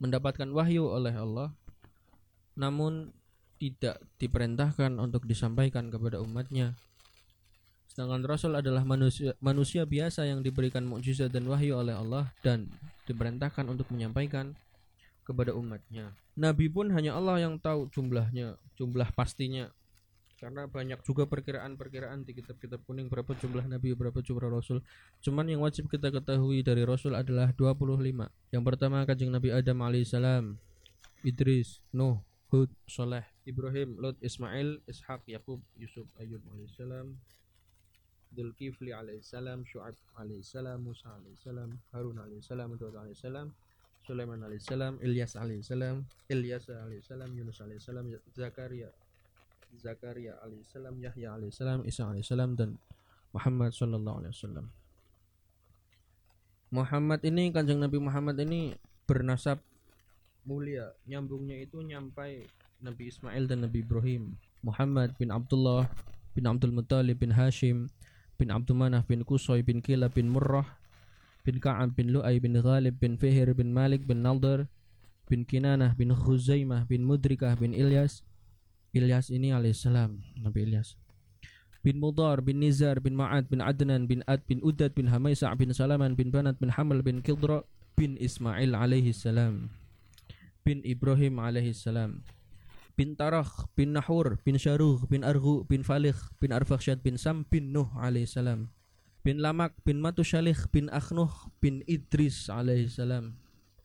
mendapatkan 0.00 0.48
wahyu 0.52 0.88
oleh 0.88 1.12
Allah, 1.12 1.52
namun 2.56 3.12
tidak 3.56 4.00
diperintahkan 4.20 4.96
untuk 5.00 5.24
disampaikan 5.24 5.88
kepada 5.88 6.20
umatnya. 6.20 6.76
Sedangkan 7.96 8.28
Rasul 8.28 8.52
adalah 8.52 8.84
manusia 8.84 9.32
manusia 9.40 9.88
biasa 9.88 10.28
yang 10.28 10.44
diberikan 10.44 10.84
mukjizat 10.84 11.32
dan 11.32 11.48
wahyu 11.48 11.80
oleh 11.80 11.96
Allah 11.96 12.28
dan 12.44 12.68
diperintahkan 13.08 13.64
untuk 13.64 13.88
menyampaikan 13.88 14.52
kepada 15.24 15.56
umatnya. 15.56 16.12
Nabi 16.36 16.68
pun 16.68 16.92
hanya 16.92 17.16
Allah 17.16 17.40
yang 17.40 17.56
tahu 17.56 17.88
jumlahnya, 17.88 18.60
jumlah 18.76 19.08
pastinya. 19.16 19.72
Karena 20.36 20.68
banyak 20.68 21.00
juga 21.00 21.24
perkiraan-perkiraan 21.24 22.28
di 22.28 22.36
kitab-kitab 22.36 22.84
kuning 22.84 23.08
berapa 23.08 23.32
jumlah 23.32 23.64
nabi, 23.64 23.96
berapa 23.96 24.20
jumlah 24.20 24.52
rasul. 24.52 24.84
Cuman 25.24 25.48
yang 25.48 25.64
wajib 25.64 25.88
kita 25.88 26.12
ketahui 26.12 26.60
dari 26.60 26.84
rasul 26.84 27.16
adalah 27.16 27.56
25. 27.56 28.28
Yang 28.52 28.62
pertama 28.68 29.08
kanjeng 29.08 29.32
Nabi 29.32 29.48
Adam 29.56 29.80
alaihissalam, 29.80 30.60
Idris, 31.24 31.80
Nuh, 31.96 32.20
Hud, 32.52 32.68
Soleh, 32.84 33.24
Ibrahim, 33.46 33.94
Lot, 34.02 34.18
Ismail, 34.20 34.82
Ishak, 34.90 35.22
Yakub, 35.30 35.62
Yusuf, 35.78 36.06
Ayub 36.18 36.42
alaihissalam, 36.50 37.14
Dzulkifli 38.34 38.90
alaihissalam, 38.90 39.62
Syu'aib 39.62 39.94
alaihissalam, 40.18 40.82
Musa 40.82 41.14
alaihissalam, 41.14 41.78
Harun 41.94 42.18
alaihissalam, 42.18 42.74
Daud 42.74 42.98
alaihissalam, 42.98 43.54
Sulaiman 44.02 44.42
alaihissalam, 44.42 44.98
Ilyas 44.98 45.38
alaihissalam, 45.38 46.02
Ilyas 46.26 46.66
alaihissalam, 46.66 47.30
Yunus 47.38 47.62
alaihissalam, 47.62 48.04
Zakaria 48.34 48.90
Zakaria 49.76 50.38
alaihissalam, 50.40 50.94
Yahya 50.98 51.36
alaihissalam, 51.36 51.84
Isa 51.84 52.08
alaihissalam 52.08 52.56
dan 52.56 52.80
Muhammad 53.34 53.76
sallallahu 53.76 54.24
alaihi 54.24 54.32
wasallam. 54.32 54.66
Muhammad 56.72 57.20
ini 57.22 57.52
kanjeng 57.52 57.78
Nabi 57.78 57.98
Muhammad 58.00 58.36
ini 58.42 58.74
bernasab 59.06 59.62
mulia, 60.46 60.94
nyambungnya 61.06 61.62
itu 61.62 61.82
nyampai 61.82 62.42
Nabi 62.76 63.08
Ismail 63.08 63.48
dan 63.48 63.64
Nabi 63.64 63.80
Ibrahim. 63.80 64.36
Muhammad 64.60 65.16
bin 65.16 65.32
Abdullah 65.32 65.88
bin 66.36 66.44
Abdul 66.44 66.76
Muttalib 66.76 67.16
bin 67.16 67.32
Hashim 67.32 67.88
bin 68.36 68.52
Abdul 68.52 68.76
Manaf 68.76 69.08
bin 69.08 69.24
Qusay 69.24 69.64
bin 69.64 69.80
Kilab 69.80 70.12
bin 70.12 70.28
Murrah 70.28 70.68
bin 71.40 71.56
Ka'ab 71.56 71.96
bin 71.96 72.12
Lu'ay 72.12 72.36
bin 72.36 72.52
Ghalib 72.60 73.00
bin 73.00 73.16
Fihir 73.16 73.48
bin 73.56 73.72
Malik 73.72 74.04
bin 74.04 74.20
Naldar 74.20 74.68
bin 75.24 75.48
Kinanah 75.48 75.96
bin 75.96 76.12
Khuzaimah 76.12 76.84
bin 76.84 77.08
Mudrikah 77.08 77.56
bin 77.56 77.72
Ilyas. 77.72 78.20
Ilyas 78.92 79.32
ini 79.32 79.56
alaihissalam 79.56 80.20
Nabi 80.36 80.68
Ilyas. 80.68 81.00
Bin 81.80 81.96
Mudar 81.96 82.44
bin 82.44 82.60
Nizar 82.60 83.00
bin 83.00 83.16
Ma'ad 83.16 83.48
bin 83.48 83.64
Adnan 83.64 84.04
bin 84.04 84.20
Ad 84.28 84.44
bin 84.44 84.60
Udad 84.60 84.92
bin 84.92 85.08
Hamaisa 85.08 85.48
bin 85.56 85.72
Salaman 85.72 86.12
bin 86.12 86.28
Banat 86.28 86.60
bin 86.60 86.68
Hamal 86.68 87.00
bin 87.00 87.24
Kildra 87.24 87.64
bin 87.96 88.20
Ismail 88.20 88.76
alaihissalam 88.76 89.72
bin 90.66 90.82
Ibrahim 90.84 91.38
alaihissalam 91.40 92.26
bin 92.96 93.14
Tarakh 93.14 93.68
bin 93.76 93.92
Nahur 93.92 94.40
bin 94.42 94.56
Syaruh 94.56 95.04
bin 95.06 95.22
Argu 95.22 95.68
bin 95.68 95.84
Falih 95.84 96.16
bin 96.40 96.50
Arfakhsyad 96.50 97.04
bin 97.04 97.20
Sam 97.20 97.44
bin 97.46 97.70
Nuh 97.70 97.86
alaihissalam 98.00 98.72
bin 99.20 99.36
Lamak 99.38 99.76
bin 99.84 100.00
Matushalih 100.00 100.56
bin 100.72 100.88
Akhnuh 100.88 101.30
bin 101.60 101.84
Idris 101.84 102.48
alaihissalam 102.48 103.36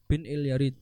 bin 0.07 0.23
Ilyarid 0.23 0.79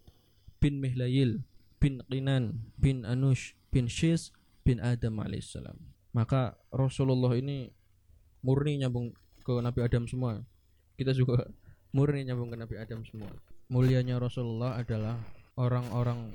bin 0.62 0.78
Mihlayil 0.78 1.42
bin 1.82 2.06
Qinan 2.08 2.70
bin 2.78 3.04
Anush 3.04 3.58
bin 3.74 3.90
Shis 3.90 4.30
bin 4.62 4.78
Adam 4.78 5.18
alaihissalam 5.20 5.76
maka 6.14 6.58
Rasulullah 6.70 7.34
ini 7.34 7.74
murni 8.42 8.80
nyambung 8.80 9.14
ke 9.44 9.54
Nabi 9.60 9.80
Adam 9.82 10.06
semua. 10.06 10.40
Kita 10.96 11.12
juga 11.16 11.48
murni 11.96 12.26
nyambung 12.28 12.52
ke 12.52 12.58
Nabi 12.60 12.76
Adam 12.80 13.02
semua. 13.08 13.32
Mulianya 13.70 14.18
Rasulullah 14.18 14.82
adalah 14.82 15.18
orang-orang 15.54 16.34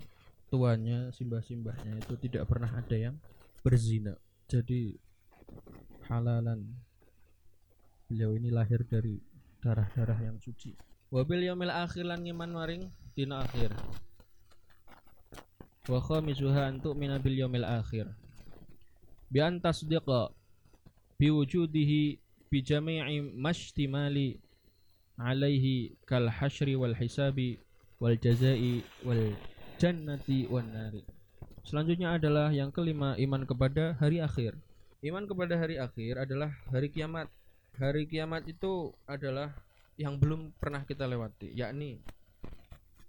tuanya 0.55 1.11
simbah-simbahnya 1.11 1.99
itu 1.99 2.15
tidak 2.15 2.47
pernah 2.47 2.71
ada 2.71 2.95
yang 2.95 3.19
berzina. 3.67 4.15
Jadi 4.47 4.95
halalan. 6.07 6.63
Beliau 8.07 8.39
ini 8.39 8.55
lahir 8.55 8.87
dari 8.87 9.19
darah-darah 9.59 10.23
yang 10.23 10.39
suci. 10.39 10.79
Wabil 11.11 11.51
yaumil 11.51 11.75
akhir 11.75 12.07
lan 12.07 12.23
ngiman 12.23 12.55
maring 12.55 12.83
dina 13.19 13.43
akhir. 13.43 13.75
Wa 15.91 15.99
khamisuha 15.99 16.71
antu 16.71 16.95
min 16.95 17.11
bil 17.19 17.35
yaumil 17.35 17.67
akhir. 17.67 18.07
Bi 19.27 19.43
an 19.43 19.59
tasdiqa 19.59 20.31
bi 21.19 21.35
wujudihi 21.35 22.23
bi 22.47 22.59
jami'i 22.63 23.27
mashtimali 23.35 24.39
alaihi 25.19 25.99
kal 26.07 26.31
hasyri 26.31 26.79
wal 26.79 26.95
hisabi 26.95 27.59
wal 27.99 28.15
jazai 28.15 28.87
wal 29.03 29.35
jannati 29.79 30.47
wan 30.51 30.71
nari. 30.71 31.03
Selanjutnya 31.65 32.21
adalah 32.21 32.53
yang 32.53 32.69
kelima 32.69 33.17
iman 33.17 33.43
kepada 33.49 33.97
hari 33.97 34.21
akhir. 34.21 34.55
Iman 35.05 35.25
kepada 35.25 35.57
hari 35.57 35.81
akhir 35.81 36.29
adalah 36.29 36.53
hari 36.69 36.93
kiamat. 36.93 37.29
Hari 37.77 38.07
kiamat 38.07 38.47
itu 38.47 38.95
adalah 39.09 39.51
yang 39.95 40.19
belum 40.19 40.55
pernah 40.59 40.83
kita 40.83 41.07
lewati 41.07 41.55
yakni 41.55 42.03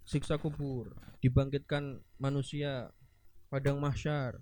siksa 0.06 0.38
kubur 0.38 0.94
dibangkitkan 1.18 1.98
manusia 2.22 2.94
padang 3.50 3.82
mahsyar 3.82 4.38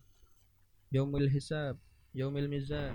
yaumil 0.91 1.31
hisab 1.31 1.79
yaumil 2.11 2.51
mizan 2.51 2.91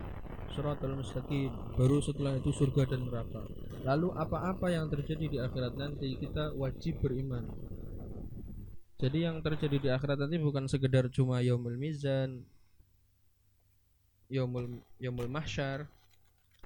suratul 0.53 1.01
mustaqim 1.01 1.49
baru 1.81 1.99
setelah 2.05 2.37
itu 2.37 2.53
surga 2.53 2.93
dan 2.93 3.09
neraka. 3.09 3.43
Lalu 3.89 4.13
apa-apa 4.21 4.69
yang 4.69 4.93
terjadi 4.93 5.27
di 5.33 5.39
akhirat 5.41 5.75
nanti 5.81 6.13
kita 6.21 6.53
wajib 6.53 7.01
beriman 7.01 7.49
jadi 8.99 9.31
yang 9.31 9.39
terjadi 9.39 9.77
di 9.79 9.89
akhirat 9.95 10.19
nanti 10.19 10.43
bukan 10.43 10.67
sekedar 10.67 11.07
cuma 11.09 11.39
yaumul 11.39 11.79
mizan 11.79 12.43
yaumul 14.27 14.83
yaumul 14.99 15.31
mahsyar 15.31 15.87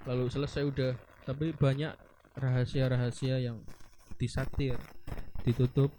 lalu 0.08 0.26
selesai 0.32 0.64
udah 0.64 0.92
tapi 1.28 1.52
banyak 1.54 1.92
rahasia-rahasia 2.34 3.38
yang 3.38 3.60
disatir 4.16 4.80
ditutup 5.44 5.92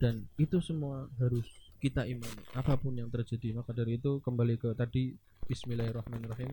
dan 0.00 0.26
itu 0.40 0.62
semua 0.62 1.10
harus 1.18 1.46
kita 1.78 2.06
imani. 2.06 2.42
Apa 2.54 2.74
pun 2.74 2.94
yang 2.94 3.10
terjadi. 3.10 3.54
Maka 3.54 3.70
dari 3.70 3.98
itu 3.98 4.18
kembali 4.22 4.58
ke 4.58 4.74
tadi 4.74 5.14
Bismillahirrahmanirrahim. 5.46 6.50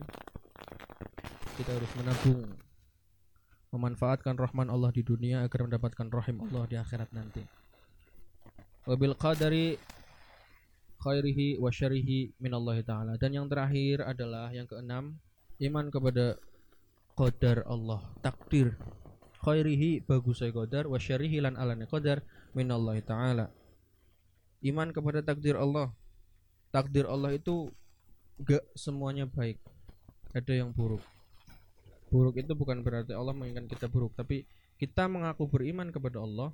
Kita 1.58 1.70
harus 1.74 1.90
menabung 1.98 2.42
memanfaatkan 3.74 4.38
rahman 4.38 4.70
Allah 4.70 4.94
di 4.94 5.02
dunia 5.02 5.42
agar 5.42 5.66
mendapatkan 5.66 6.06
rahim 6.08 6.38
Allah 6.48 6.64
di 6.70 6.76
akhirat 6.78 7.10
nanti 7.12 7.42
wabil 8.86 9.18
qadari 9.18 9.74
khairihi 11.02 11.58
wa 11.58 11.68
syarihi 11.68 12.32
minallahi 12.38 12.86
ta'ala. 12.86 13.18
Dan 13.18 13.34
yang 13.34 13.46
terakhir 13.50 14.06
adalah 14.06 14.48
yang 14.54 14.64
keenam 14.64 15.18
iman 15.60 15.86
kepada 15.90 16.38
qadar 17.18 17.66
Allah 17.66 18.00
takdir. 18.22 18.78
Khairihi 19.42 20.06
bagus 20.06 20.42
saya 20.42 20.50
qadar 20.54 20.90
wa 20.90 20.98
syarihi 20.98 21.42
lan 21.42 21.58
alane 21.58 21.86
qadar 21.90 22.22
minallahi 22.54 23.02
ta'ala. 23.02 23.50
Iman 24.64 24.90
kepada 24.94 25.20
takdir 25.22 25.58
Allah. 25.58 25.92
Takdir 26.74 27.06
Allah 27.06 27.36
itu 27.36 27.70
gak 28.42 28.64
semuanya 28.74 29.26
baik. 29.28 29.60
Ada 30.34 30.64
yang 30.64 30.74
buruk. 30.74 31.02
Buruk 32.10 32.38
itu 32.38 32.52
bukan 32.54 32.82
berarti 32.86 33.14
Allah 33.14 33.34
menginginkan 33.34 33.66
kita 33.66 33.90
buruk 33.90 34.14
tapi 34.14 34.46
kita 34.76 35.08
mengaku 35.08 35.48
beriman 35.48 35.88
kepada 35.88 36.20
Allah 36.20 36.52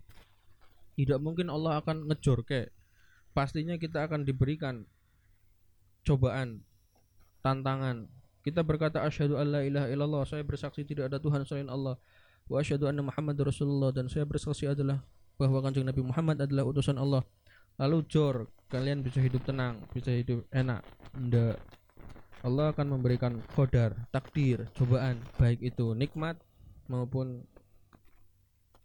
tidak 0.98 1.18
mungkin 1.20 1.48
Allah 1.48 1.80
akan 1.80 2.12
ngejor 2.12 2.44
ke 2.44 2.68
pastinya 3.32 3.76
kita 3.80 4.04
akan 4.04 4.28
diberikan 4.28 4.84
cobaan 6.04 6.62
tantangan. 7.40 8.06
Kita 8.42 8.66
berkata 8.66 9.02
asyhadu 9.06 9.38
alla 9.38 9.62
ilaha 9.62 9.86
illallah. 9.88 10.22
Saya 10.26 10.42
bersaksi 10.42 10.82
tidak 10.82 11.10
ada 11.10 11.18
Tuhan 11.22 11.46
selain 11.46 11.70
Allah. 11.70 11.96
Wa 12.50 12.60
asyhadu 12.60 12.90
anna 12.90 13.06
Muhammad 13.06 13.38
Rasulullah. 13.38 13.94
Dan 13.94 14.10
saya 14.10 14.26
bersaksi 14.26 14.66
adalah 14.66 15.00
bahwa 15.38 15.62
kanjeng 15.62 15.86
Nabi 15.86 16.02
Muhammad 16.02 16.42
adalah 16.42 16.66
utusan 16.66 16.98
Allah. 16.98 17.22
Lalu 17.78 18.04
jor 18.10 18.50
kalian 18.68 19.00
bisa 19.00 19.22
hidup 19.22 19.46
tenang 19.46 19.80
bisa 19.94 20.12
hidup 20.12 20.44
enak. 20.52 20.82
Ndak. 21.16 21.56
Allah 22.42 22.74
akan 22.74 22.98
memberikan 22.98 23.38
kodar 23.54 23.94
takdir 24.10 24.66
cobaan 24.74 25.22
baik 25.38 25.62
itu 25.62 25.94
nikmat 25.94 26.34
maupun 26.90 27.46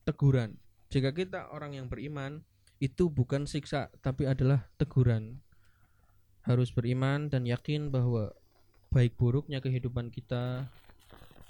teguran 0.06 0.54
jika 0.88 1.12
kita 1.12 1.52
orang 1.52 1.76
yang 1.76 1.88
beriman 1.92 2.44
itu 2.80 3.10
bukan 3.10 3.50
siksa 3.50 3.90
tapi 4.00 4.30
adalah 4.30 4.70
teguran. 4.80 5.42
Harus 6.48 6.72
beriman 6.72 7.28
dan 7.28 7.44
yakin 7.44 7.92
bahwa 7.92 8.32
baik 8.88 9.20
buruknya 9.20 9.60
kehidupan 9.60 10.08
kita 10.08 10.72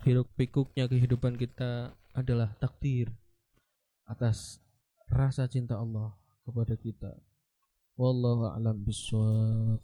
hiruk 0.02 0.30
pikuknya 0.34 0.90
kehidupan 0.90 1.38
kita 1.38 1.94
adalah 2.18 2.54
takdir 2.58 3.14
atas 4.10 4.58
rasa 5.06 5.46
cinta 5.46 5.78
Allah 5.78 6.18
kepada 6.48 6.74
kita. 6.74 7.14
Wallahu 7.98 8.54
a'lam 8.54 8.78
bishawab 8.82 9.82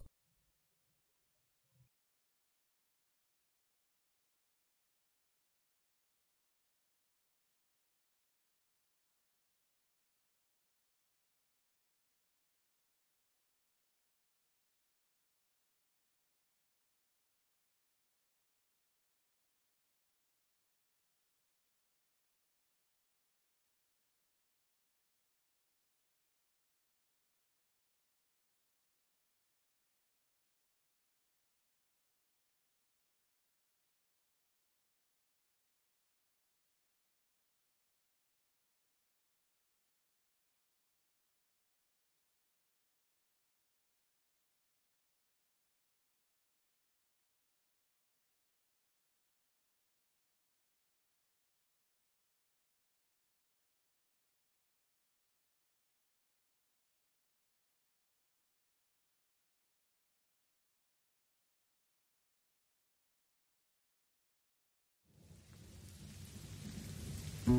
لمع 67.48 67.56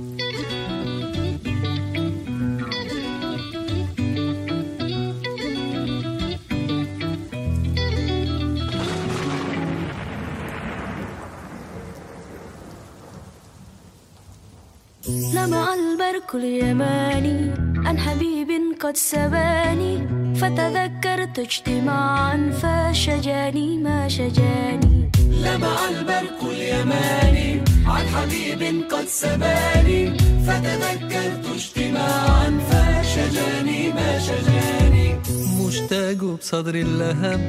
البرق 15.75 16.35
اليماني 16.35 17.53
عن 17.87 17.99
حبيب 17.99 18.49
قد 18.81 18.97
سباني 18.97 20.09
فتذكرت 20.35 21.39
اجتماعا 21.39 22.51
فشجاني 22.53 23.79
ما 23.79 24.09
شجاني. 24.09 25.11
لمع 25.31 25.89
البرق 25.89 26.44
اليماني 26.65 27.61
عن 27.87 28.07
حبيب 28.09 28.85
قد 28.91 29.07
سباني 29.09 30.19
فتذكرت 30.47 31.47
اجتماعا 31.55 32.59
فشجاني 32.69 33.93
ما 33.93 34.19
شجاني. 34.19 35.21
مشتاق 35.61 36.25
بصدر 36.25 36.75
اللهب 36.75 37.41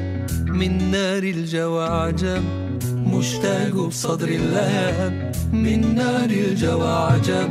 من 0.48 0.92
نار 0.92 1.24
الجوى 1.24 1.86
عجب 1.86 2.44
مشتاق 2.96 3.74
بصدر 3.88 4.28
اللهب 4.28 5.32
من 5.54 5.96
نار 5.96 6.30
الجوى 6.30 6.90
عجب 6.90 7.50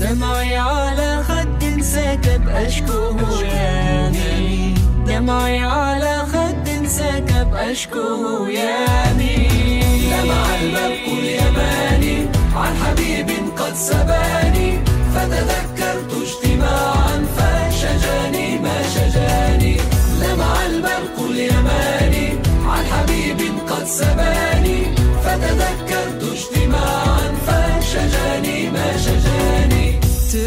دمعي 0.00 0.56
على 0.56 1.22
خد 1.22 1.80
سكب 1.80 2.48
أشكوه 2.48 3.42
يامي 3.44 4.74
دمعي 5.06 5.58
على 5.58 6.18
خد 6.32 6.86
سكب 6.86 7.54
أشكوه 7.54 8.48
يامي 8.50 9.79
لمع 10.20 10.54
البرق 10.60 11.04
اليماني 11.18 12.26
عن 12.56 12.76
حبيب 12.76 13.30
قد 13.56 13.74
سباني 13.74 14.78
فتذكرت 15.14 16.12
اجتماعا 16.22 17.26
فشجاني 17.36 18.58
ما 18.58 18.82
شجاني. 18.94 19.76
لمع 20.22 20.66
البرق 20.66 21.16
اليماني 21.30 22.28
عن 22.66 22.84
حبيب 22.84 23.40
قد 23.68 23.86
سباني 23.86 24.82
فتذكرت 25.24 26.22
اجتماعا 26.32 27.32
فشجاني 27.46 28.70
ما 28.70 28.96
شجاني. 28.96 30.00
To 30.32 30.42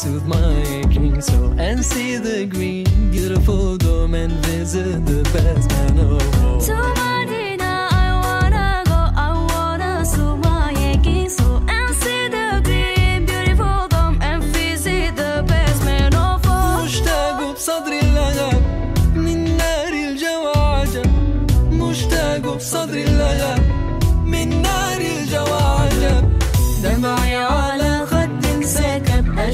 soothe 0.00 0.24
my 0.24 0.62
aching 0.78 1.20
soul 1.20 1.52
and 1.60 1.84
see 1.84 2.16
the 2.16 2.46
green, 2.46 2.86
beautiful 3.10 3.76
dome 3.76 4.14
and 4.14 4.32
visit 4.46 5.04
the 5.04 5.22
best 5.24 5.68
man 5.68 5.98
of 5.98 6.44
all. 6.44 6.60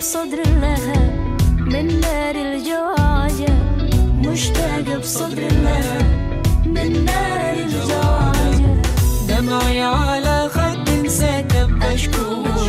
بصدر 0.00 0.38
اللهب 0.46 1.12
من 1.58 2.00
نار 2.00 2.34
الجواجة 2.34 3.52
مشتاق 4.24 4.96
بصدر 4.98 5.46
اللهب 5.46 6.06
من 6.66 7.04
نار 7.04 7.54
الجواجة 7.54 8.82
دمعي 9.28 9.82
على 9.82 10.48
خد 10.48 11.06
سكب 11.06 11.82
أشكوه 11.82 12.68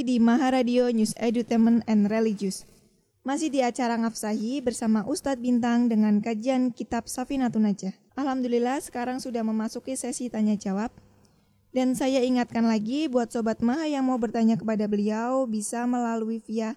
di 0.00 0.16
Maharadio 0.16 0.88
News 0.88 1.12
Edutainment 1.20 1.84
and 1.84 2.08
Religious. 2.08 2.64
Masih 3.20 3.52
di 3.52 3.60
acara 3.60 4.00
Ngafsahi 4.00 4.64
bersama 4.64 5.04
Ustadz 5.04 5.44
Bintang 5.44 5.92
dengan 5.92 6.24
kajian 6.24 6.72
kitab 6.72 7.04
Safinatun 7.04 7.68
Najah. 7.68 7.92
Alhamdulillah 8.16 8.80
sekarang 8.80 9.20
sudah 9.20 9.44
memasuki 9.44 9.92
sesi 9.96 10.32
tanya 10.32 10.56
jawab. 10.56 10.88
Dan 11.70 11.94
saya 11.94 12.24
ingatkan 12.24 12.66
lagi 12.66 13.06
buat 13.06 13.30
Sobat 13.30 13.62
Maha 13.62 13.86
yang 13.86 14.08
mau 14.08 14.18
bertanya 14.18 14.58
kepada 14.58 14.90
beliau 14.90 15.46
bisa 15.46 15.86
melalui 15.86 16.42
via 16.42 16.74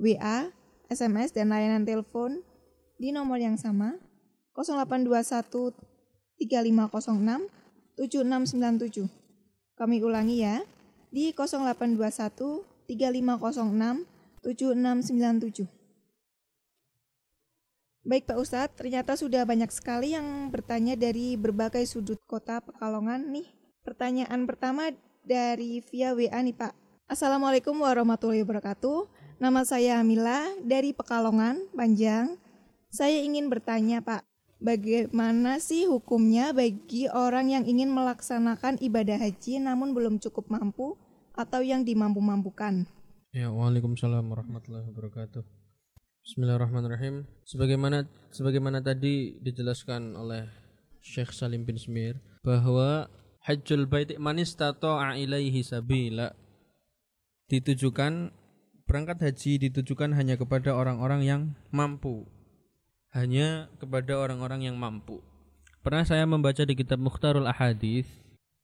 WA, 0.00 0.48
SMS, 0.88 1.36
dan 1.36 1.52
layanan 1.52 1.84
telepon 1.84 2.40
di 2.96 3.12
nomor 3.12 3.42
yang 3.42 3.60
sama 3.60 3.98
0821 4.56 5.74
3506 6.38 7.98
7697. 8.00 9.10
Kami 9.76 9.96
ulangi 10.00 10.46
ya 10.46 10.64
di 11.12 11.36
0821 11.36 12.64
3506 12.88 14.08
7697. 14.42 15.68
Baik 18.02 18.26
Pak 18.26 18.38
Ustadz, 18.40 18.74
ternyata 18.74 19.14
sudah 19.14 19.46
banyak 19.46 19.70
sekali 19.70 20.18
yang 20.18 20.50
bertanya 20.50 20.98
dari 20.98 21.38
berbagai 21.38 21.86
sudut 21.86 22.18
kota 22.26 22.58
Pekalongan 22.58 23.30
nih. 23.30 23.46
Pertanyaan 23.86 24.42
pertama 24.42 24.90
dari 25.22 25.78
via 25.86 26.10
WA 26.10 26.42
nih 26.42 26.56
Pak. 26.56 26.74
Assalamualaikum 27.06 27.78
warahmatullahi 27.78 28.42
wabarakatuh. 28.42 29.06
Nama 29.38 29.62
saya 29.62 30.02
Amila 30.02 30.50
dari 30.66 30.90
Pekalongan, 30.90 31.62
Panjang. 31.70 32.34
Saya 32.90 33.22
ingin 33.22 33.46
bertanya 33.46 34.02
Pak, 34.02 34.26
bagaimana 34.62 35.58
sih 35.58 35.90
hukumnya 35.90 36.54
bagi 36.54 37.10
orang 37.10 37.50
yang 37.50 37.64
ingin 37.66 37.90
melaksanakan 37.90 38.78
ibadah 38.78 39.18
haji 39.18 39.58
namun 39.58 39.92
belum 39.92 40.22
cukup 40.22 40.48
mampu 40.48 40.94
atau 41.34 41.60
yang 41.60 41.82
dimampu-mampukan. 41.82 42.86
Ya, 43.34 43.50
Waalaikumsalam 43.50 44.22
warahmatullahi 44.30 44.86
wabarakatuh. 44.92 45.42
Bismillahirrahmanirrahim. 46.22 47.26
Sebagaimana 47.42 48.06
sebagaimana 48.30 48.78
tadi 48.78 49.42
dijelaskan 49.42 50.14
oleh 50.14 50.46
Syekh 51.02 51.34
Salim 51.34 51.66
bin 51.66 51.74
Smir 51.74 52.22
bahwa 52.46 53.10
Hajjul 53.42 53.90
Bait 53.90 54.14
man 54.22 54.38
istata'a 54.38 55.18
ilaihi 55.18 55.66
sabila 55.66 56.30
ditujukan 57.50 58.30
berangkat 58.86 59.18
haji 59.18 59.66
ditujukan 59.66 60.14
hanya 60.14 60.38
kepada 60.38 60.78
orang-orang 60.78 61.26
yang 61.26 61.42
mampu. 61.74 62.28
Hanya 63.12 63.68
kepada 63.76 64.16
orang-orang 64.16 64.72
yang 64.72 64.76
mampu. 64.80 65.20
Pernah 65.84 66.08
saya 66.08 66.24
membaca 66.24 66.64
di 66.64 66.72
kitab 66.72 66.96
Mukhtarul 66.96 67.44
Ahadith 67.44 68.08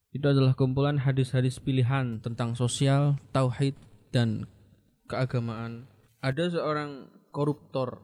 itu 0.09 0.25
adalah 0.25 0.57
kumpulan 0.57 0.97
hadis-hadis 0.97 1.61
pilihan 1.61 2.17
tentang 2.17 2.57
sosial, 2.57 3.21
tauhid 3.29 3.77
dan 4.09 4.49
keagamaan. 5.05 5.85
Ada 6.25 6.57
seorang 6.57 7.13
koruptor. 7.29 8.01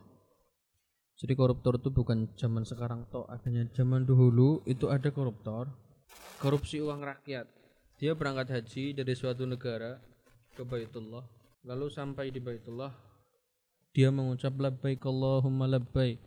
Jadi 1.18 1.34
koruptor 1.34 1.82
itu 1.82 1.90
bukan 1.90 2.30
zaman 2.38 2.62
sekarang 2.62 3.10
toh, 3.10 3.26
adanya 3.26 3.66
zaman 3.74 4.06
dahulu 4.06 4.62
itu 4.70 4.86
ada 4.92 5.10
koruptor. 5.10 5.74
Korupsi 6.38 6.78
uang 6.78 7.02
rakyat. 7.02 7.50
Dia 7.98 8.14
berangkat 8.14 8.54
haji 8.54 8.94
dari 8.94 9.14
suatu 9.18 9.50
negara 9.50 9.98
ke 10.54 10.62
Baitullah. 10.62 11.26
Lalu 11.66 11.88
sampai 11.90 12.30
di 12.30 12.38
Baitullah 12.38 13.16
dia 13.96 14.12
mengucap 14.12 14.52
labbaik 14.60 15.00
Allahumma 15.08 15.72
labbaik 15.72 16.20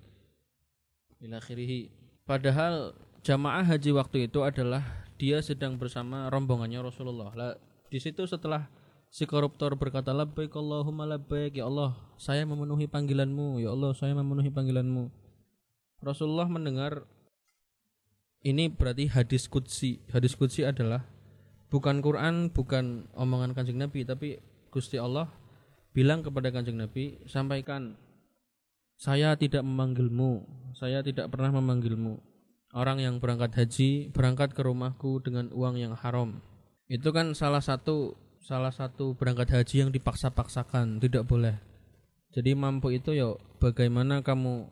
ila 1.23 1.43
akhirih. 1.43 1.91
Padahal 2.29 2.93
jamaah 3.25 3.65
haji 3.65 3.91
waktu 3.97 4.17
itu 4.31 4.45
adalah 4.45 4.85
dia 5.19 5.43
sedang 5.43 5.77
bersama 5.81 6.31
rombongannya 6.31 6.79
Rasulullah. 6.83 7.35
Lah 7.35 7.53
di 7.89 7.99
situ 7.99 8.27
setelah 8.29 8.71
si 9.09 9.25
koruptor 9.25 9.75
berkata 9.75 10.13
labbaik 10.13 10.53
Allahumma 10.55 11.09
labbaik 11.09 11.57
ya 11.57 11.65
Allah 11.65 11.97
saya 12.21 12.45
memenuhi 12.45 12.85
panggilanmu 12.85 13.59
ya 13.65 13.73
Allah 13.73 13.97
saya 13.97 14.13
memenuhi 14.15 14.53
panggilanmu. 14.53 15.11
Rasulullah 15.99 16.47
mendengar 16.47 17.09
ini 18.47 18.71
berarti 18.71 19.11
hadis 19.11 19.51
qudsi. 19.51 19.99
Hadis 20.15 20.39
qudsi 20.39 20.63
adalah 20.63 21.03
bukan 21.69 21.99
Quran, 21.99 22.55
bukan 22.55 23.11
omongan 23.19 23.53
Kanjeng 23.53 23.83
Nabi, 23.83 24.07
tapi 24.07 24.39
Gusti 24.71 24.95
Allah 25.01 25.27
bilang 25.91 26.23
kepada 26.23 26.55
Kanjeng 26.55 26.79
Nabi, 26.79 27.19
sampaikan 27.27 27.99
saya 28.99 29.39
tidak 29.39 29.63
memanggilmu, 29.63 30.43
saya 30.75 31.07
tidak 31.07 31.31
pernah 31.31 31.55
memanggilmu. 31.55 32.19
Orang 32.75 32.99
yang 32.99 33.23
berangkat 33.23 33.55
haji 33.55 34.11
berangkat 34.11 34.53
ke 34.53 34.61
rumahku 34.67 35.23
dengan 35.23 35.55
uang 35.55 35.79
yang 35.79 35.95
haram. 35.95 36.43
Itu 36.91 37.15
kan 37.15 37.33
salah 37.39 37.63
satu 37.63 38.19
salah 38.43 38.75
satu 38.75 39.15
berangkat 39.15 39.55
haji 39.55 39.87
yang 39.87 39.91
dipaksa-paksakan, 39.95 40.99
tidak 40.99 41.31
boleh. 41.31 41.63
Jadi 42.35 42.59
mampu 42.59 42.99
itu 42.99 43.15
ya 43.15 43.39
bagaimana 43.63 44.21
kamu 44.21 44.67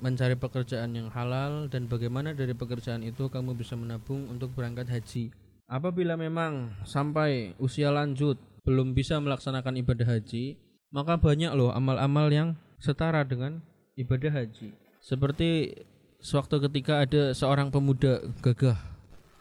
mencari 0.00 0.40
pekerjaan 0.40 0.96
yang 0.96 1.12
halal 1.12 1.68
dan 1.68 1.84
bagaimana 1.84 2.32
dari 2.32 2.56
pekerjaan 2.56 3.04
itu 3.04 3.28
kamu 3.28 3.52
bisa 3.60 3.76
menabung 3.76 4.24
untuk 4.32 4.56
berangkat 4.56 4.88
haji. 4.88 5.36
Apabila 5.68 6.16
memang 6.16 6.72
sampai 6.88 7.52
usia 7.60 7.92
lanjut 7.92 8.40
belum 8.64 8.96
bisa 8.96 9.20
melaksanakan 9.20 9.78
ibadah 9.84 10.16
haji, 10.16 10.56
maka 10.90 11.20
banyak 11.20 11.52
loh 11.52 11.70
amal-amal 11.70 12.26
yang 12.32 12.56
setara 12.80 13.22
dengan 13.22 13.60
ibadah 13.94 14.32
haji. 14.32 14.72
Seperti 15.00 15.76
sewaktu 16.20 16.68
ketika 16.68 17.04
ada 17.04 17.32
seorang 17.36 17.68
pemuda 17.68 18.20
gagah 18.40 18.76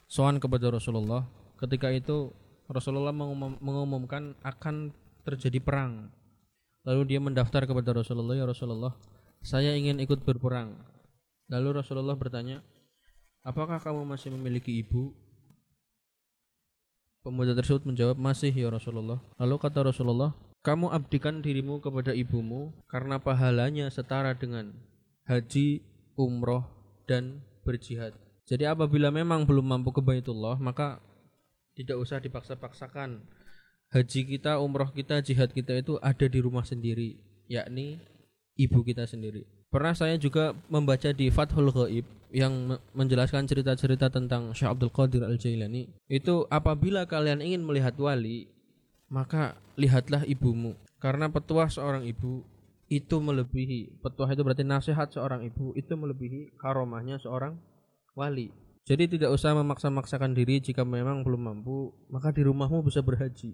soan 0.07 0.39
kepada 0.39 0.71
Rasulullah, 0.71 1.27
ketika 1.59 1.91
itu 1.91 2.31
Rasulullah 2.69 3.15
mengumum- 3.15 3.57
mengumumkan 3.59 4.37
akan 4.45 4.93
terjadi 5.25 5.57
perang. 5.63 6.13
Lalu 6.87 7.15
dia 7.15 7.19
mendaftar 7.19 7.67
kepada 7.67 7.91
Rasulullah, 7.91 8.39
ya 8.39 8.45
Rasulullah, 8.47 8.95
saya 9.43 9.75
ingin 9.75 9.99
ikut 9.99 10.23
berperang. 10.23 10.79
Lalu 11.51 11.81
Rasulullah 11.83 12.15
bertanya, 12.15 12.63
apakah 13.43 13.81
kamu 13.81 14.05
masih 14.07 14.31
memiliki 14.31 14.79
ibu? 14.79 15.11
Pemuda 17.19 17.51
tersebut 17.51 17.83
menjawab, 17.83 18.15
masih 18.15 18.53
ya 18.55 18.71
Rasulullah. 18.71 19.19
Lalu 19.35 19.55
kata 19.59 19.91
Rasulullah, 19.91 20.31
kamu 20.59 20.91
abdikan 20.91 21.39
dirimu 21.39 21.79
kepada 21.79 22.11
ibumu 22.11 22.75
karena 22.91 23.15
pahalanya 23.15 23.87
setara 23.87 24.35
dengan 24.35 24.75
haji, 25.29 25.79
umroh, 26.19 26.67
dan 27.07 27.39
berjihad. 27.63 28.11
Jadi 28.49 28.65
apabila 28.65 29.13
memang 29.13 29.45
belum 29.45 29.65
mampu 29.77 29.93
ke 29.93 30.01
Baitullah, 30.01 30.57
maka 30.57 30.99
tidak 31.77 32.01
usah 32.01 32.19
dipaksa-paksakan. 32.19 33.23
Haji 33.89 34.21
kita, 34.25 34.59
umroh 34.61 34.89
kita, 34.91 35.21
jihad 35.23 35.53
kita 35.53 35.79
itu 35.79 35.97
ada 36.01 36.25
di 36.25 36.39
rumah 36.43 36.65
sendiri, 36.65 37.17
yakni 37.49 38.01
ibu 38.59 38.83
kita 38.83 39.07
sendiri. 39.07 39.47
Pernah 39.69 39.93
saya 39.93 40.17
juga 40.17 40.57
membaca 40.65 41.13
di 41.13 41.29
Fathul 41.29 41.69
Ghaib 41.69 42.05
yang 42.33 42.53
me- 42.73 42.81
menjelaskan 42.93 43.45
cerita-cerita 43.45 44.09
tentang 44.09 44.53
Syekh 44.53 44.69
Abdul 44.75 44.93
Qadir 44.93 45.21
Al-Jailani. 45.25 45.93
Itu 46.09 46.49
apabila 46.49 47.05
kalian 47.05 47.41
ingin 47.41 47.61
melihat 47.65 47.93
wali, 48.01 48.49
maka 49.09 49.57
lihatlah 49.75 50.23
ibumu. 50.25 50.77
Karena 51.01 51.27
petuah 51.29 51.67
seorang 51.69 52.05
ibu 52.05 52.45
itu 52.89 53.21
melebihi 53.21 54.01
petuah 54.01 54.33
itu 54.33 54.41
berarti 54.41 54.65
nasihat 54.65 55.13
seorang 55.13 55.45
ibu 55.45 55.77
itu 55.77 55.93
melebihi 55.93 56.57
karomahnya 56.57 57.21
seorang 57.21 57.57
wali. 58.17 58.49
Jadi 58.89 59.19
tidak 59.19 59.29
usah 59.37 59.53
memaksa-maksakan 59.53 60.33
diri 60.33 60.57
jika 60.57 60.81
memang 60.81 61.21
belum 61.21 61.45
mampu, 61.45 61.93
maka 62.09 62.33
di 62.33 62.41
rumahmu 62.41 62.81
bisa 62.81 63.05
berhaji. 63.05 63.53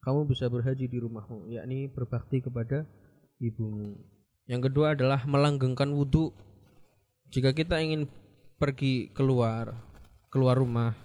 Kamu 0.00 0.24
bisa 0.24 0.48
berhaji 0.48 0.88
di 0.88 0.98
rumahmu, 0.98 1.52
yakni 1.52 1.92
berbakti 1.92 2.40
kepada 2.40 2.88
ibumu. 3.36 4.00
Yang 4.48 4.72
kedua 4.72 4.96
adalah 4.96 5.22
melanggengkan 5.28 5.92
wudhu. 5.92 6.32
Jika 7.28 7.52
kita 7.52 7.84
ingin 7.84 8.08
pergi 8.56 9.12
keluar, 9.12 9.76
keluar 10.32 10.56
rumah, 10.56 10.96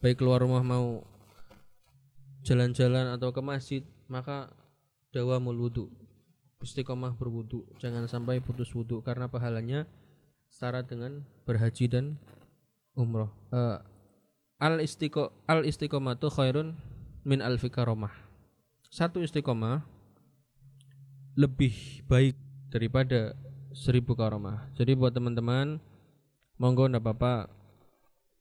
baik 0.00 0.18
keluar 0.18 0.40
rumah 0.40 0.64
mau 0.64 1.04
jalan-jalan 2.44 3.12
atau 3.14 3.30
ke 3.32 3.40
masjid, 3.44 3.82
maka 4.08 4.52
dawamul 5.12 5.68
wudhu. 5.68 5.86
Istiqomah 6.60 7.16
berwudhu, 7.16 7.64
jangan 7.80 8.04
sampai 8.04 8.36
putus 8.44 8.68
wudhu 8.76 9.00
karena 9.00 9.32
pahalanya 9.32 9.88
setara 10.52 10.84
dengan 10.84 11.24
berhaji 11.48 11.88
dan 11.88 12.20
umroh. 12.92 13.32
Eh, 13.48 13.80
al 14.60 14.84
istiqo 14.84 15.32
al 15.48 15.64
istiqomatu 15.64 16.28
khairun 16.28 16.76
min 17.24 17.40
alfi 17.40 17.72
karomah. 17.72 18.12
Satu 18.92 19.24
istiqomah 19.24 19.80
lebih 21.32 22.04
baik 22.04 22.36
daripada 22.68 23.32
seribu 23.72 24.12
karomah. 24.12 24.68
Jadi 24.76 24.92
buat 24.92 25.16
teman-teman, 25.16 25.80
monggo 26.60 26.92
ndak 26.92 27.00
apa-apa 27.00 27.48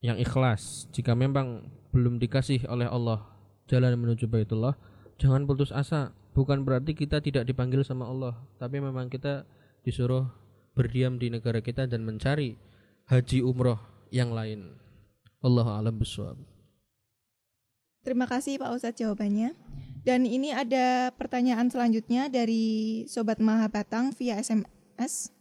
yang 0.04 0.20
ikhlas. 0.20 0.91
Jika 0.91 1.16
memang 1.16 1.72
belum 1.95 2.20
dikasih 2.20 2.68
oleh 2.68 2.89
Allah 2.91 3.39
jalan 3.70 3.93
menuju 3.93 4.26
Baitullah, 4.26 4.74
jangan 5.22 5.45
putus 5.45 5.70
asa. 5.70 6.11
Bukan 6.34 6.65
berarti 6.65 6.97
kita 6.97 7.22
tidak 7.22 7.45
dipanggil 7.45 7.86
sama 7.86 8.09
Allah, 8.09 8.34
tapi 8.57 8.82
memang 8.82 9.07
kita 9.07 9.45
disuruh 9.86 10.26
berdiam 10.74 11.22
di 11.22 11.30
negara 11.30 11.61
kita 11.61 11.86
dan 11.86 12.01
mencari 12.01 12.57
haji 13.09 13.45
umroh 13.45 13.78
yang 14.09 14.34
lain. 14.34 14.74
Allahu 15.45 15.70
a'lam 15.70 15.95
bishawab. 16.01 16.38
Terima 18.01 18.26
kasih 18.26 18.57
Pak 18.57 18.74
Ustadz 18.74 18.99
jawabannya. 18.99 19.53
Dan 19.99 20.24
ini 20.24 20.55
ada 20.55 21.11
pertanyaan 21.11 21.67
selanjutnya 21.67 22.32
dari 22.32 23.03
Sobat 23.11 23.43
Mahabatang 23.43 24.15
via 24.15 24.39
SMS. 24.39 25.36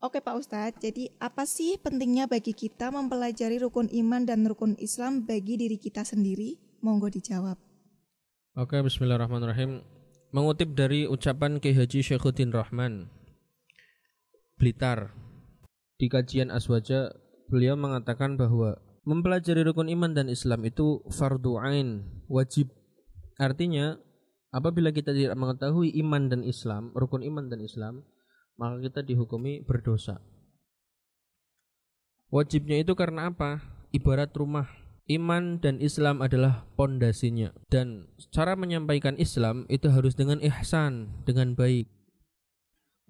Oke 0.00 0.22
Pak 0.22 0.38
Ustadz, 0.38 0.80
jadi 0.80 1.12
apa 1.20 1.44
sih 1.44 1.76
pentingnya 1.76 2.24
bagi 2.24 2.56
kita 2.56 2.88
mempelajari 2.88 3.60
rukun 3.60 3.90
iman 3.90 4.24
dan 4.24 4.48
rukun 4.48 4.78
Islam 4.80 5.28
bagi 5.28 5.60
diri 5.60 5.76
kita 5.76 6.06
sendiri? 6.06 6.69
Monggo 6.80 7.12
dijawab. 7.12 7.60
Oke, 8.56 8.80
bismillahirrahmanirrahim. 8.80 9.84
Mengutip 10.32 10.72
dari 10.72 11.04
ucapan 11.04 11.60
Ki 11.60 11.76
Haji 11.76 12.00
Syekhuddin 12.00 12.56
Rahman 12.56 13.12
Blitar 14.56 15.12
di 16.00 16.08
kajian 16.08 16.48
Aswaja, 16.48 17.12
beliau 17.52 17.76
mengatakan 17.76 18.40
bahwa 18.40 18.80
mempelajari 19.04 19.60
rukun 19.60 19.92
iman 19.92 20.16
dan 20.16 20.32
Islam 20.32 20.64
itu 20.64 21.04
fardu 21.12 21.60
ain, 21.60 22.08
wajib. 22.32 22.72
Artinya, 23.36 24.00
apabila 24.48 24.88
kita 24.88 25.12
tidak 25.12 25.36
mengetahui 25.36 25.92
iman 26.00 26.32
dan 26.32 26.40
Islam, 26.48 26.96
rukun 26.96 27.20
iman 27.28 27.52
dan 27.52 27.60
Islam, 27.60 28.08
maka 28.56 28.80
kita 28.80 29.04
dihukumi 29.04 29.68
berdosa. 29.68 30.24
Wajibnya 32.32 32.80
itu 32.80 32.96
karena 32.96 33.28
apa? 33.28 33.60
Ibarat 33.92 34.32
rumah 34.32 34.89
Iman 35.08 35.58
dan 35.58 35.80
Islam 35.82 36.22
adalah 36.22 36.68
pondasinya 36.76 37.50
dan 37.72 38.06
cara 38.30 38.54
menyampaikan 38.54 39.18
Islam 39.18 39.66
itu 39.66 39.90
harus 39.90 40.14
dengan 40.14 40.38
ihsan, 40.44 41.24
dengan 41.26 41.56
baik. 41.58 41.90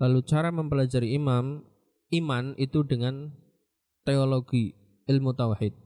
Lalu 0.00 0.24
cara 0.24 0.48
mempelajari 0.48 1.12
imam, 1.12 1.60
iman 2.14 2.56
itu 2.56 2.80
dengan 2.88 3.36
teologi, 4.08 4.72
ilmu 5.12 5.36
tauhid. 5.36 5.76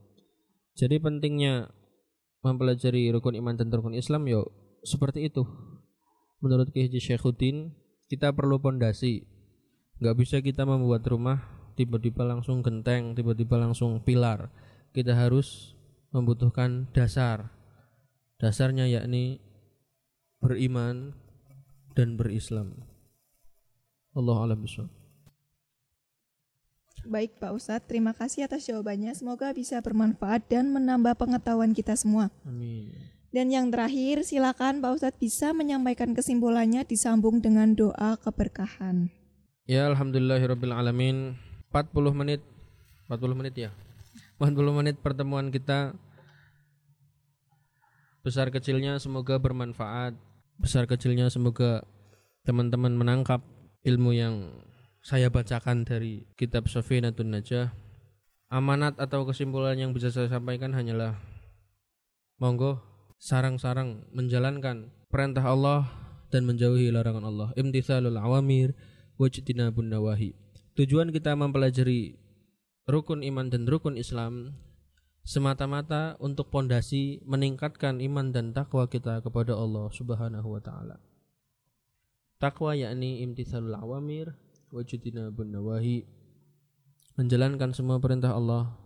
Jadi 0.79 0.95
pentingnya 1.03 1.67
mempelajari 2.47 3.11
rukun 3.11 3.35
iman 3.35 3.59
dan 3.59 3.67
rukun 3.73 3.95
Islam 3.97 4.23
yo 4.31 4.47
seperti 4.87 5.27
itu. 5.27 5.43
Menurut 6.39 6.71
Ki 6.71 6.87
Haji 6.87 6.99
Syekhuddin, 7.01 7.75
kita 8.07 8.31
perlu 8.31 8.61
pondasi. 8.61 9.27
Nggak 9.99 10.15
bisa 10.15 10.37
kita 10.39 10.63
membuat 10.63 11.03
rumah 11.07 11.43
tiba-tiba 11.75 12.23
langsung 12.23 12.63
genteng, 12.63 13.15
tiba-tiba 13.19 13.59
langsung 13.59 13.99
pilar. 13.99 14.47
Kita 14.95 15.11
harus 15.11 15.74
membutuhkan 16.15 16.87
dasar. 16.95 17.51
Dasarnya 18.39 18.87
yakni 18.87 19.43
beriman 20.39 21.11
dan 21.91 22.15
berislam. 22.15 22.87
Allah 24.15 24.37
alam 24.39 24.63
bisawab. 24.63 24.91
Baik 27.05 27.37
Pak 27.37 27.51
Ustadz, 27.53 27.85
terima 27.85 28.15
kasih 28.15 28.47
atas 28.47 28.65
jawabannya. 28.65 29.13
Semoga 29.13 29.51
bisa 29.51 29.77
bermanfaat 29.83 30.47
dan 30.49 30.71
menambah 30.71 31.19
pengetahuan 31.19 31.75
kita 31.75 31.93
semua. 31.93 32.33
Amin. 32.47 32.95
Dan 33.29 33.51
yang 33.51 33.67
terakhir, 33.69 34.23
silakan 34.23 34.79
Pak 34.79 34.91
Ustadz 34.95 35.19
bisa 35.19 35.51
menyampaikan 35.51 36.15
kesimpulannya 36.15 36.87
disambung 36.87 37.43
dengan 37.43 37.75
doa 37.75 38.17
keberkahan. 38.17 39.11
Ya 39.67 39.85
alhamdulillahirabbil 39.91 40.71
alamin. 40.71 41.35
40 41.69 42.15
menit 42.15 42.41
40 43.05 43.37
menit 43.37 43.53
ya. 43.53 43.71
40 44.41 44.55
menit 44.73 44.95
pertemuan 44.99 45.53
kita 45.53 45.93
besar 48.25 48.49
kecilnya 48.49 48.97
semoga 48.97 49.37
bermanfaat. 49.37 50.17
Besar 50.57 50.89
kecilnya 50.89 51.29
semoga 51.29 51.85
teman-teman 52.41 52.97
menangkap 52.97 53.45
ilmu 53.85 54.17
yang 54.17 54.65
saya 55.05 55.29
bacakan 55.29 55.85
dari 55.85 56.25
kitab 56.33 56.65
Safinatun 56.65 57.29
Najah. 57.29 57.69
Amanat 58.49 58.97
atau 58.97 59.29
kesimpulan 59.29 59.77
yang 59.77 59.93
bisa 59.93 60.09
saya 60.09 60.25
sampaikan 60.25 60.73
hanyalah 60.73 61.21
monggo 62.41 62.81
sarang-sarang 63.21 64.09
menjalankan 64.09 64.89
perintah 65.13 65.45
Allah 65.45 65.85
dan 66.33 66.49
menjauhi 66.49 66.89
larangan 66.89 67.29
Allah. 67.29 67.49
Imtithalul 67.53 68.17
awamir 68.17 68.73
wajtinabun 69.21 69.93
nawahi. 69.93 70.33
Tujuan 70.73 71.13
kita 71.13 71.37
mempelajari 71.37 72.17
rukun 72.89 73.21
iman 73.21 73.53
dan 73.53 73.69
rukun 73.69 74.01
Islam 74.01 74.57
semata-mata 75.25 76.13
untuk 76.21 76.53
pondasi 76.53 77.17
meningkatkan 77.25 77.97
iman 77.97 78.29
dan 78.29 78.53
takwa 78.53 78.85
kita 78.85 79.25
kepada 79.25 79.57
Allah 79.57 79.89
Subhanahu 79.89 80.53
wa 80.53 80.61
taala. 80.61 81.01
Takwa 82.37 82.77
yakni 82.77 83.25
imtithalul 83.25 83.73
awamir 83.73 84.37
wajtinabun 84.69 85.49
nawahi 85.49 86.05
menjalankan 87.17 87.73
semua 87.73 87.97
perintah 87.97 88.37
Allah 88.37 88.77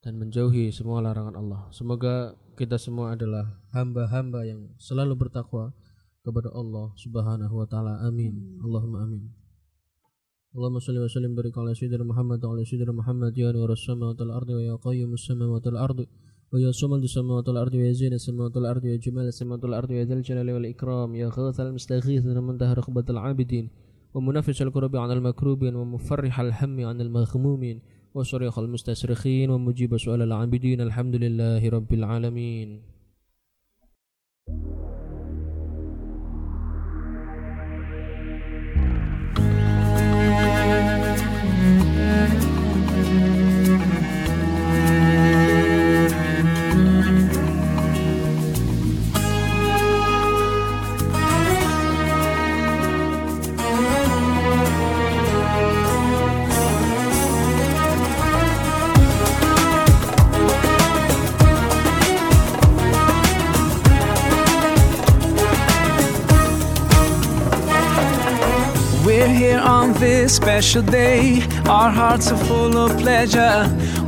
dan 0.00 0.16
menjauhi 0.16 0.72
semua 0.72 1.04
larangan 1.04 1.36
Allah. 1.36 1.68
Semoga 1.76 2.32
kita 2.56 2.80
semua 2.80 3.12
adalah 3.12 3.60
hamba-hamba 3.76 4.48
yang 4.48 4.72
selalu 4.80 5.28
bertakwa 5.28 5.76
kepada 6.24 6.48
Allah 6.56 6.88
Subhanahu 6.96 7.60
wa 7.60 7.68
taala. 7.68 8.00
Amin. 8.00 8.64
Allahumma 8.64 9.04
amin. 9.04 9.43
اللهم 10.56 10.78
صل 10.78 10.98
وسلم 10.98 11.32
وبارك 11.32 11.58
على 11.58 11.74
سيدنا 11.74 12.04
محمد 12.04 12.44
وعلى 12.44 12.64
سيدنا 12.64 12.92
محمد 12.92 13.38
يا 13.38 13.52
نور 13.52 13.72
السماوات 13.72 14.20
والأرض 14.20 14.50
ويا 14.50 14.74
قيم 14.86 15.12
السماوات 15.18 15.66
والأرض 15.66 16.06
ويا 16.52 16.70
صمد 16.70 17.02
السماوات 17.02 17.48
والأرض 17.48 17.74
ويا 17.74 17.92
زين 17.92 18.12
السماوات 18.12 18.56
والأرض 18.56 18.84
ويا 18.84 18.96
جمال 18.96 19.26
السماوات 19.26 19.64
والأرض 19.64 19.90
ويا 19.90 20.04
ذا 20.04 20.14
الجلال 20.14 20.50
والإكرام 20.50 21.14
يا 21.14 21.28
غوث 21.34 21.60
المستغيث 21.60 22.26
ومنتهى 22.26 22.72
رغبة 22.80 23.06
العابدين 23.10 23.66
ومنفس 24.14 24.62
الكرب 24.62 24.96
عن 24.96 25.10
المكروبين 25.10 25.74
ومفرح 25.76 26.40
الهم 26.40 26.76
عن 26.90 27.00
المغمومين 27.00 27.76
وصريخ 28.14 28.58
المستصرخين 28.58 29.50
ومجيب 29.50 29.96
سؤال 29.96 30.22
العابدين 30.22 30.80
الحمد 30.80 31.14
لله 31.24 31.62
رب 31.68 31.90
العالمين. 31.92 32.93
This 70.24 70.36
special 70.36 70.80
day. 70.80 71.42
Our 71.68 71.90
hearts 71.90 72.32
are 72.32 72.42
full 72.46 72.78
of 72.78 72.98
pleasure. 72.98 73.60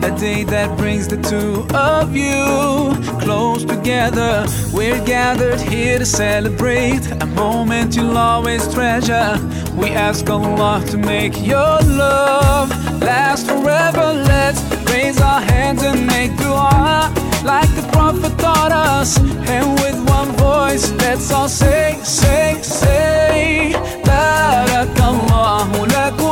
A 0.02 0.10
day 0.18 0.44
that 0.44 0.78
brings 0.78 1.06
the 1.08 1.18
two 1.30 1.66
of 1.76 2.16
you 2.16 2.40
close 3.20 3.66
together. 3.66 4.46
We're 4.72 5.04
gathered 5.04 5.60
here 5.60 5.98
to 5.98 6.06
celebrate 6.06 7.04
a 7.20 7.26
moment 7.26 7.96
you'll 7.96 8.16
always 8.16 8.62
treasure. 8.72 9.36
We 9.76 9.88
ask 9.90 10.30
Allah 10.30 10.82
to 10.92 10.96
make 10.96 11.34
your 11.52 11.76
love 12.04 12.70
last 13.02 13.46
forever. 13.46 14.06
Let's 14.32 14.62
raise 14.90 15.20
our 15.20 15.42
hands 15.42 15.82
and 15.82 16.06
make 16.06 16.34
dua 16.38 17.12
like 17.46 17.70
the 17.76 17.82
prophet 17.92 18.36
taught 18.38 18.72
us. 18.72 19.18
And 19.48 19.78
with 19.80 19.96
one 20.08 20.32
voice, 20.36 20.90
let's 21.02 21.30
all 21.32 21.48
say, 21.48 21.98
say, 22.02 22.60
say, 22.62 23.72
Barakallahu. 24.04 26.25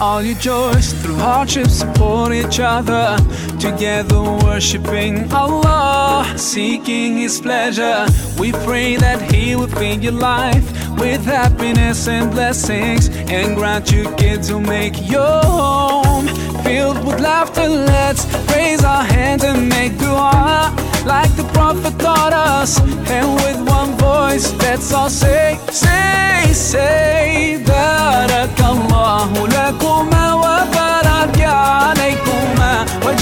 All 0.00 0.22
your 0.22 0.36
joys 0.38 0.92
through 0.94 1.16
hardships, 1.16 1.74
support 1.74 2.32
each 2.32 2.58
other. 2.58 3.18
Together 3.58 4.22
worshiping 4.22 5.30
Allah, 5.32 6.34
seeking 6.36 7.18
His 7.18 7.40
pleasure. 7.40 8.06
We 8.38 8.52
pray 8.52 8.96
that 8.96 9.20
He 9.30 9.54
will 9.56 9.68
fill 9.68 10.00
your 10.00 10.12
life 10.12 10.66
with 10.98 11.24
happiness 11.24 12.08
and 12.08 12.30
blessings 12.30 13.08
and 13.08 13.56
grant 13.56 13.92
you 13.92 14.04
kids 14.16 14.48
who 14.48 14.60
make 14.60 14.94
your 15.08 15.42
home 15.42 16.26
filled 16.64 17.04
with 17.06 17.20
laughter. 17.20 17.68
Let's 17.68 18.24
raise 18.54 18.82
our 18.84 19.04
hands 19.04 19.44
and 19.44 19.68
make 19.68 19.98
dua 19.98 20.74
like 21.04 21.34
the 21.36 21.44
Prophet 21.52 21.98
taught 21.98 22.32
us. 22.32 22.80
And 23.10 23.34
with 23.42 23.68
one 23.68 23.96
voice, 23.98 24.52
let's 24.58 24.92
all 24.92 25.10
say, 25.10 25.58
say, 25.70 26.52
say, 26.52 27.62
Barakallahu 27.66 29.49
lakuma 29.80 30.36
wa 30.36 30.66
baraka 30.66 31.52
alaykuma 31.90 32.86
wa 33.06 33.12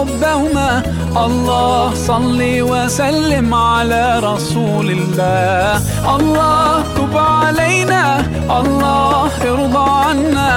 حبهما 0.00 0.82
الله 1.16 1.94
صل 1.94 2.40
وسلم 2.72 3.54
على 3.54 4.20
رسول 4.24 4.88
الله. 4.90 5.80
الله 6.14 6.84
تب 6.96 7.16
علينا. 7.16 8.04
الله 8.60 9.30
ارضى 9.52 9.86
عنا. 10.04 10.50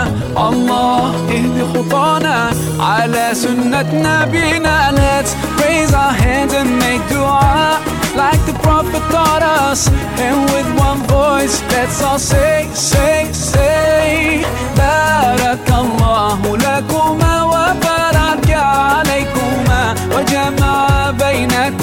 الله 0.47 1.11
اهد 1.35 1.57
خطانا. 1.73 2.37
على 2.79 3.25
سنة 3.33 3.89
نبينا. 4.07 4.75
Let's 5.01 5.31
raise 5.61 5.93
our 6.03 6.15
hands 6.23 6.53
and 6.59 6.71
make 6.83 7.03
dua. 7.11 7.79
Like 8.15 8.41
the 8.49 8.55
prophet 8.65 9.03
taught 9.11 9.43
us. 9.43 9.81
And 10.25 10.39
with 10.53 10.69
one 10.87 11.01
voice. 11.17 11.55
Let's 11.73 11.99
all 12.07 12.19
say, 12.31 12.67
say, 12.73 13.27
say 13.33 14.45
بارك 14.77 15.67
الله 15.69 16.57
لكما 16.57 17.43
وبارك 17.43 18.49
عليك 18.49 19.32
وجمع 20.16 21.11
بينكم 21.11 21.82